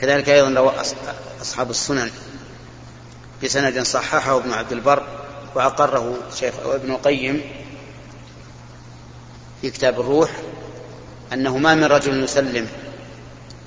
كذلك 0.00 0.28
أيضا 0.28 0.48
لو 0.48 0.72
أصحاب 1.40 1.70
السنن 1.70 2.10
بسند 3.42 3.82
صححه 3.82 4.36
ابن 4.36 4.52
عبد 4.52 4.72
البر 4.72 5.02
وأقره 5.54 6.14
شيخ 6.34 6.54
ابن 6.64 6.90
القيم 6.90 7.42
في 9.60 9.70
كتاب 9.70 10.00
الروح 10.00 10.30
أنه 11.32 11.58
ما 11.58 11.74
من 11.74 11.84
رجل 11.84 12.24
يسلم 12.24 12.66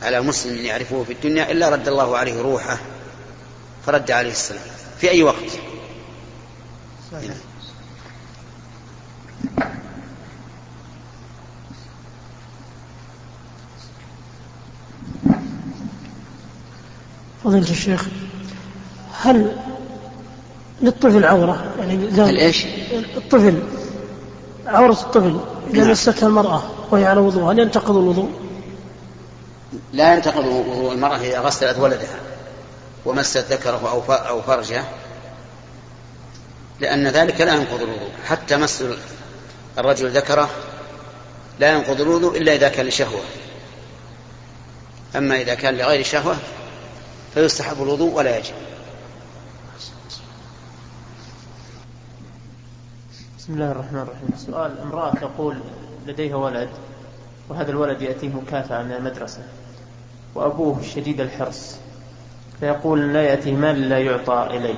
على 0.02 0.22
مسلم 0.22 0.66
يعرفه 0.66 1.04
في 1.04 1.14
الدنيا 1.14 1.52
إلا 1.52 1.70
رد 1.70 1.88
الله 1.88 2.18
عليه 2.18 2.42
روحه 2.42 2.78
فرد 3.86 4.12
عليه 4.12 4.32
السلام 4.32 4.62
في 5.00 5.10
أي 5.10 5.24
وقت 5.24 5.60
صحيح. 7.12 7.32
فضيلة 17.44 17.72
الشيخ 17.72 18.06
هل 19.22 19.58
للطفل 20.82 21.26
عورة 21.26 21.74
يعني 21.80 22.08
هل؟ 22.08 22.66
الطفل 23.18 23.64
عورة 24.68 24.92
الطفل 24.92 25.40
إذا 25.70 25.82
نعم. 25.82 25.92
مستها 25.92 26.28
المرأة 26.28 26.64
وهي 26.92 27.06
على 27.06 27.20
وضوء 27.20 27.52
هل 27.52 27.60
ينتقض 27.60 27.98
الوضوء؟ 27.98 28.30
لا 29.94 30.14
ينتقض 30.14 30.46
وضوء 30.46 30.92
المرأة 30.92 31.18
إذا 31.18 31.40
غسلت 31.40 31.80
ولدها 31.80 32.20
ومست 33.06 33.38
ذكره 33.38 34.04
أو 34.10 34.42
فرجه 34.42 34.84
لأن 36.80 37.08
ذلك 37.08 37.42
لا 37.42 37.54
ينقض 37.54 37.82
الوضوء 37.82 38.10
حتى 38.26 38.58
مس 38.58 38.84
الرجل 39.78 40.10
ذكره 40.10 40.50
لا 41.60 41.74
ينقض 41.74 42.02
الوضوء 42.02 42.38
إلا 42.38 42.54
إذا 42.54 42.70
كان 42.70 42.86
لشهوة 42.86 43.22
أما 45.16 45.42
إذا 45.42 45.56
كان 45.56 45.78
لغير 45.78 46.04
شهوة 46.04 46.38
فيستحب 47.34 47.84
الوضوء 47.84 48.14
ولا 48.14 48.38
يجب 48.38 48.54
بسم 53.46 53.54
الله 53.54 53.72
الرحمن 53.72 54.00
الرحيم. 54.00 54.30
سؤال 54.38 54.72
امرأة 54.84 55.12
تقول 55.14 55.56
لديها 56.08 56.36
ولد 56.36 56.70
وهذا 57.50 57.72
الولد 57.72 58.02
يأتيه 58.02 58.30
مكافأة 58.30 58.84
من 58.84 58.92
المدرسة 58.92 59.40
وأبوه 60.36 60.82
شديد 60.82 61.22
الحرص 61.22 61.78
فيقول 62.60 63.14
لا 63.14 63.22
يأتيه 63.22 63.56
مال 63.56 63.90
لا 63.90 64.00
يعطى 64.00 64.48
إليه 64.52 64.76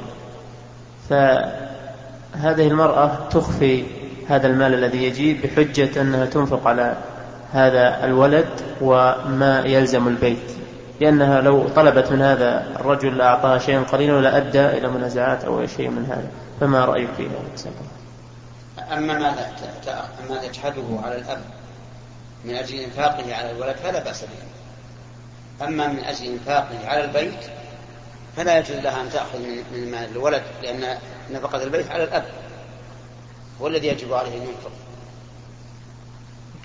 فهذه 1.10 2.68
المرأة 2.68 3.30
تخفي 3.30 3.84
هذا 4.28 4.48
المال 4.48 4.74
الذي 4.74 5.04
يجي 5.04 5.34
بحجة 5.34 6.02
أنها 6.02 6.26
تنفق 6.26 6.68
على 6.68 6.98
هذا 7.52 8.06
الولد 8.06 8.50
وما 8.82 9.64
يلزم 9.66 10.08
البيت. 10.08 10.52
لأنها 11.02 11.42
لو 11.42 11.68
طلبت 11.68 12.12
من 12.12 12.22
هذا 12.22 12.68
الرجل 12.80 13.18
لأعطاها 13.18 13.58
شيئا 13.58 13.82
قليلا 13.82 14.22
لأدى 14.22 14.66
إلى 14.66 14.88
منازعات 14.88 15.46
أو 15.46 15.66
شيء 15.66 15.90
من 15.90 16.06
هذا. 16.06 16.30
فما 16.60 16.86
رأيك 16.86 17.10
في 17.18 17.24
هذا؟ 17.24 17.97
أما 18.92 19.14
ما 19.20 19.54
ما 20.30 20.38
تجحده 20.48 21.00
على 21.04 21.16
الأب 21.16 21.42
من 22.46 22.56
أجل 22.56 22.80
إنفاقه 22.80 23.36
على 23.36 23.52
الولد 23.52 23.76
فلا 23.76 24.04
بأس 24.04 24.22
به. 24.22 24.48
أما 25.66 25.88
من 25.88 26.00
أجل 26.00 26.26
إنفاقه 26.26 26.88
على 26.88 27.04
البيت 27.04 27.40
فلا 28.36 28.58
يجوز 28.58 28.78
لها 28.78 29.02
أن 29.02 29.10
تأخذ 29.10 29.40
من 29.72 29.92
مال 29.92 30.10
الولد 30.12 30.44
لأن 30.64 30.98
نفقة 31.32 31.64
البيت 31.64 31.92
على 31.92 32.04
الأب 32.04 32.26
هو 33.62 33.68
الذي 33.68 33.88
يجب 33.88 34.14
عليه 34.14 34.38
أن 34.38 34.42
ينفق. 34.42 34.72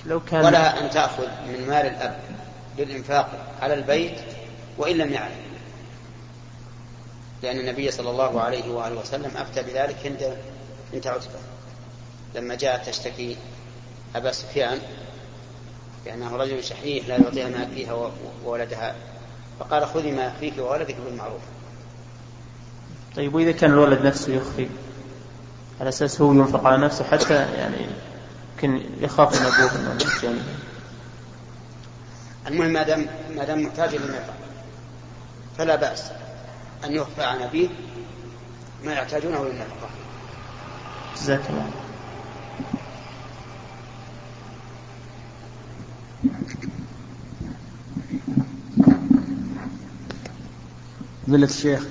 لو 0.06 0.20
كان 0.20 0.44
ولا 0.44 0.80
أن 0.80 0.90
تأخذ 0.90 1.26
من 1.48 1.66
مال 1.68 1.86
الأب 1.86 2.20
للإنفاق 2.78 3.54
على 3.62 3.74
البيت 3.74 4.20
وإن 4.78 4.96
لم 4.96 5.12
يعلم. 5.12 5.42
لأن 7.42 7.58
النبي 7.58 7.90
صلى 7.90 8.10
الله 8.10 8.40
عليه 8.40 8.70
وآله 8.70 9.00
وسلم 9.00 9.36
أفتى 9.36 9.62
بذلك 9.62 9.96
عند 10.04 10.36
عتبة. 11.06 11.40
لما 12.34 12.54
جاءت 12.54 12.88
تشتكي 12.88 13.36
أبا 14.16 14.32
سفيان 14.32 14.78
لأنه 16.06 16.36
رجل 16.36 16.64
شحيح 16.64 17.08
لا 17.08 17.16
يعطيها 17.16 17.48
ما 17.48 17.62
يكفيها 17.62 18.10
وولدها 18.44 18.94
فقال 19.60 19.86
خذي 19.86 20.10
ما 20.10 20.26
يكفيك 20.26 20.58
وولدك 20.58 20.96
بالمعروف. 21.04 21.42
طيب 23.16 23.34
وإذا 23.34 23.52
كان 23.52 23.70
الولد 23.70 24.06
نفسه 24.06 24.32
يخفي 24.32 24.68
على 25.80 25.88
أساس 25.88 26.20
هو 26.20 26.32
ينفق 26.32 26.66
على 26.66 26.78
نفسه 26.84 27.04
حتى 27.04 27.34
يعني 27.34 27.86
يمكن 28.54 28.82
يخاف 29.00 29.40
من 29.40 29.46
أبوه 29.46 29.78
من 29.78 30.00
الجانب 30.00 30.42
المهم 32.46 32.72
ما 32.72 32.82
دام 32.82 33.06
ما 33.36 33.44
دام 33.44 33.62
محتاج 33.62 33.94
للنفقة 33.94 34.34
فلا 35.58 35.76
بأس 35.76 36.10
أن 36.84 36.92
يخفى 36.92 37.22
عن 37.22 37.42
أبيه 37.42 37.68
ما 38.84 38.92
يحتاجونه 38.92 39.44
للنفقة. 39.44 39.90
جزاك 41.16 41.40
الله. 41.50 41.70
فضيلة 51.26 51.46
الشيخ 51.46 51.86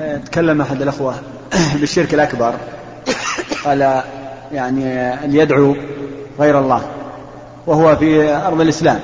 آه، 0.00 0.16
تكلم 0.16 0.60
أحد 0.60 0.82
الأخوة 0.82 1.14
بالشرك 1.80 2.14
الأكبر 2.14 2.54
قال 3.64 4.02
يعني 4.52 4.84
أن 5.24 5.34
يدعو 5.34 5.76
غير 6.38 6.60
الله 6.60 6.82
وهو 7.66 7.96
في 7.96 8.32
أرض 8.32 8.60
الإسلام. 8.60 9.00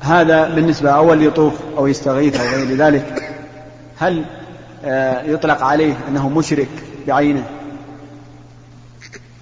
هذا 0.00 0.48
بالنسبة 0.48 0.90
أول 0.90 1.22
يطوف 1.22 1.52
أو 1.76 1.86
يستغيث 1.86 2.40
أو 2.40 2.46
غير 2.46 2.76
ذلك 2.76 3.30
هل 3.98 4.24
آه، 4.84 5.22
يطلق 5.22 5.62
عليه 5.62 5.94
أنه 6.08 6.28
مشرك 6.28 6.68
بعينه؟ 7.06 7.44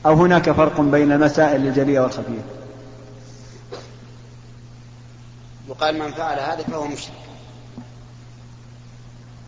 أو 0.06 0.14
هناك 0.14 0.50
فرق 0.50 0.80
بين 0.80 1.12
المسائل 1.12 1.66
الجلية 1.66 2.00
والخفية. 2.00 2.44
يقال 5.68 5.98
من 5.98 6.12
فعل 6.12 6.38
هذا 6.38 6.62
فهو 6.62 6.86
مشرك. 6.86 7.12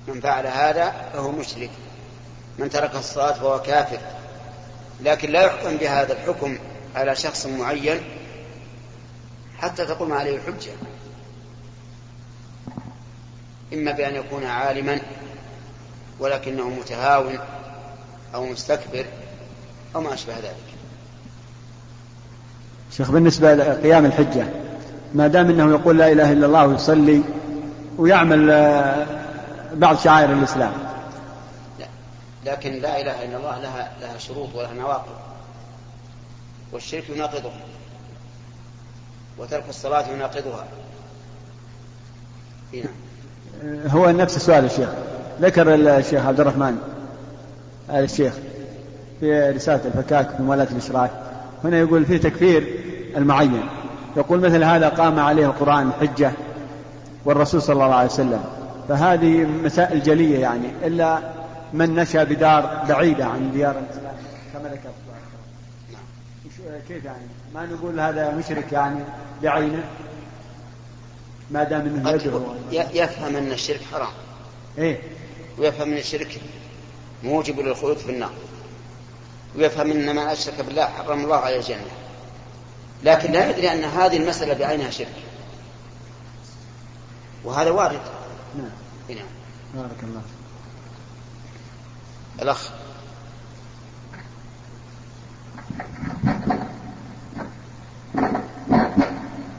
من 0.09 0.21
فعل 0.21 0.47
هذا 0.47 0.91
فهو 1.13 1.31
مشرك. 1.31 1.71
من 2.59 2.71
ترك 2.71 2.95
الصلاة 2.95 3.33
فهو 3.33 3.63
كافر. 3.63 3.99
لكن 5.01 5.31
لا 5.31 5.43
يحكم 5.43 5.77
بهذا 5.77 6.13
الحكم 6.13 6.59
على 6.97 7.17
شخص 7.17 7.47
معين 7.47 8.01
حتى 9.59 9.87
تقوم 9.87 10.13
عليه 10.13 10.37
الحجة. 10.37 10.73
إما 13.73 13.93
بأن 13.93 14.15
يكون 14.15 14.45
عالما 14.45 15.01
ولكنه 16.21 16.69
متهاون 16.69 17.39
أو 18.35 18.47
مستكبر 18.47 19.05
أو 19.95 20.01
ما 20.01 20.15
أشبه 20.15 20.35
ذلك. 20.37 20.75
شيخ 22.93 23.11
بالنسبة 23.11 23.55
لقيام 23.55 24.07
الحجة 24.07 24.47
ما 25.15 25.27
دام 25.27 25.51
أنه 25.51 25.71
يقول 25.71 25.99
لا 25.99 26.13
إله 26.13 26.33
إلا 26.33 26.47
الله 26.47 26.67
ويصلي 26.67 27.23
ويعمل 27.99 28.47
بعض 29.75 29.99
شعائر 29.99 30.33
الإسلام. 30.33 30.73
لا. 31.79 31.87
لكن 32.45 32.73
لا 32.73 33.01
إله 33.01 33.25
إلا 33.25 33.37
الله 33.37 33.59
لها 33.61 33.93
لها 34.01 34.19
شروط 34.19 34.55
ولها 34.55 34.75
نواقض. 34.75 35.17
والشرك 36.73 37.11
يناقضها 37.11 37.61
وترك 39.39 39.65
الصلاة 39.69 40.09
يناقضها. 40.09 40.65
نعم. 42.73 42.85
هو 43.87 44.11
نفس 44.11 44.37
السؤال 44.37 44.65
الشيخ 44.65 44.89
ذكر 45.41 45.75
الشيخ 45.75 46.27
عبد 46.27 46.41
الرحمن 46.41 46.79
هذا 47.89 48.05
الشيخ 48.05 48.35
في 49.21 49.51
رسالة 49.51 49.81
الفكاك 49.85 50.37
في 50.37 50.43
موالاة 50.43 50.69
الإشراك 50.71 51.11
هنا 51.65 51.79
يقول 51.79 52.05
في 52.05 52.19
تكفير 52.19 52.79
المعين. 53.17 53.63
يقول 54.17 54.41
مثل 54.41 54.65
هذا 54.65 54.89
قام 54.89 55.19
عليه 55.19 55.47
القرآن 55.47 55.93
حجة 56.01 56.33
والرسول 57.25 57.63
صلى 57.63 57.85
الله 57.85 57.95
عليه 57.95 58.11
وسلم. 58.11 58.45
فهذه 58.89 59.45
مسائل 59.45 60.03
جلية 60.03 60.39
يعني. 60.39 60.69
إلا 60.85 61.19
من 61.73 61.95
نشأ 61.95 62.25
بدار 62.25 62.85
بعيدة 62.89 63.25
عن 63.25 63.53
ديار 63.53 63.71
الإسلام 63.79 64.15
كما 64.53 64.69
ذكرت 64.69 64.95
كيف 66.89 67.05
يعني؟ 67.05 67.27
ما 67.55 67.67
نقول 67.67 68.01
هذا 68.01 68.35
مشرك 68.37 68.73
يعني 68.73 69.01
بعينه؟ 69.43 69.85
ما 71.51 71.65
دام 71.65 71.81
إنه 71.81 72.11
يدعو. 72.11 72.41
يفهم 72.73 73.37
أن 73.37 73.53
الشرك 73.53 73.81
حرام. 73.93 74.13
إيه. 74.79 74.99
ويفهم 75.59 75.93
أن 75.93 75.99
الشرك 75.99 76.41
موجب 77.23 77.61
للخلود 77.61 77.97
في 77.97 78.11
النار. 78.11 78.31
ويفهم 79.57 79.91
ان 79.91 80.17
من 80.17 80.23
أشرك 80.23 80.61
بالله 80.61 80.87
حرم 80.87 81.25
الله 81.25 81.37
عليه 81.37 81.57
الجنة. 81.57 81.91
لكن 83.03 83.33
لا 83.33 83.51
يدري 83.51 83.73
أن 83.73 83.85
هذه 83.85 84.17
المسألة 84.17 84.55
بعينها 84.55 84.91
شرك. 84.91 85.23
وهذا 87.45 87.71
وارد. 87.71 88.01
نعم. 88.57 88.71
نعم. 89.09 89.27
بارك 89.75 90.03
الله 90.03 90.23
الأخ. 92.43 92.71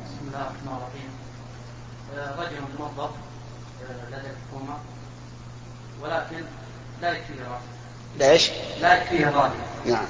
بسم 0.06 0.28
الله 0.28 0.42
الرحمن 0.42 0.78
الرحيم. 0.78 1.10
رجل 2.40 2.62
موظف 2.80 3.10
لدى 4.12 4.16
الحكومة 4.16 4.78
ولكن 6.02 6.44
لا 7.02 7.12
يكفيه 7.12 7.34
الراتب 7.34 7.75
لا 8.20 8.32
إيش؟ 8.32 8.52
لا 8.82 8.98
يكفيه 8.98 9.30
الراتب 9.30 9.54
نعم. 9.86 10.06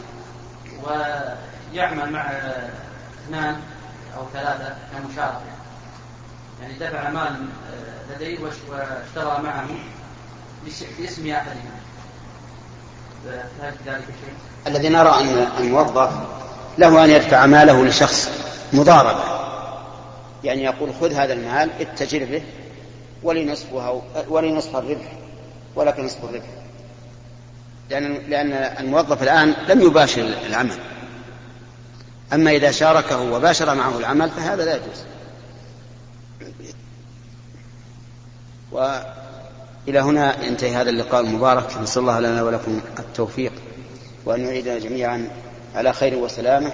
ويعمل 0.83 2.11
مع 2.11 2.31
اثنان 3.25 3.61
أو 4.17 4.23
ثلاثة 4.33 4.75
كمشاركة. 4.93 5.41
يعني 6.61 6.73
دفع 6.73 7.09
مال 7.09 7.45
لديه 8.15 8.39
واشترى 8.39 9.43
معه 9.43 9.67
باسم 10.99 11.31
أحدهما 11.31 11.79
هل 13.61 13.73
ذلك 13.85 14.05
شيء؟ 14.05 14.33
الذي 14.67 14.89
نرى 14.89 15.09
أن 15.09 15.47
الموظف 15.59 16.11
له 16.77 17.03
أن 17.03 17.09
يدفع 17.09 17.45
ماله 17.45 17.85
لشخص 17.85 18.29
مضاربة. 18.73 19.23
يعني 20.43 20.63
يقول 20.63 20.89
خذ 21.01 21.13
هذا 21.13 21.33
المال 21.33 21.69
اتجر 21.79 22.25
به 22.25 22.43
ولي 23.23 23.45
نصفها 23.45 24.01
ولي 24.29 24.51
نصف 24.51 24.75
الربح 24.75 25.11
ولك 25.75 25.99
نصف 25.99 26.23
الربح. 26.23 26.64
لأن 27.89 28.17
لأن 28.29 28.51
الموظف 28.53 29.23
الآن 29.23 29.55
لم 29.69 29.81
يباشر 29.81 30.21
العمل. 30.21 30.77
أما 32.33 32.51
إذا 32.51 32.71
شاركه 32.71 33.21
وباشر 33.21 33.75
معه 33.75 33.97
العمل 33.97 34.29
فهذا 34.29 34.65
لا 34.65 34.75
يجوز. 34.75 35.03
وإلى 38.71 39.99
هنا 39.99 40.45
ينتهي 40.45 40.75
هذا 40.75 40.89
اللقاء 40.89 41.21
المبارك. 41.21 41.77
نسأل 41.77 42.01
الله 42.01 42.19
لنا 42.19 42.43
ولكم 42.43 42.81
التوفيق 42.99 43.51
وأن 44.25 44.45
يعيدنا 44.45 44.79
جميعا 44.79 45.27
على 45.75 45.93
خير 45.93 46.15
وسلامة. 46.15 46.71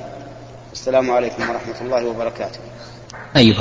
السلام 0.74 1.12
عليكم 1.12 1.50
ورحمة 1.50 1.82
الله 1.82 2.06
وبركاته. 2.06 2.60
أيها 3.36 3.60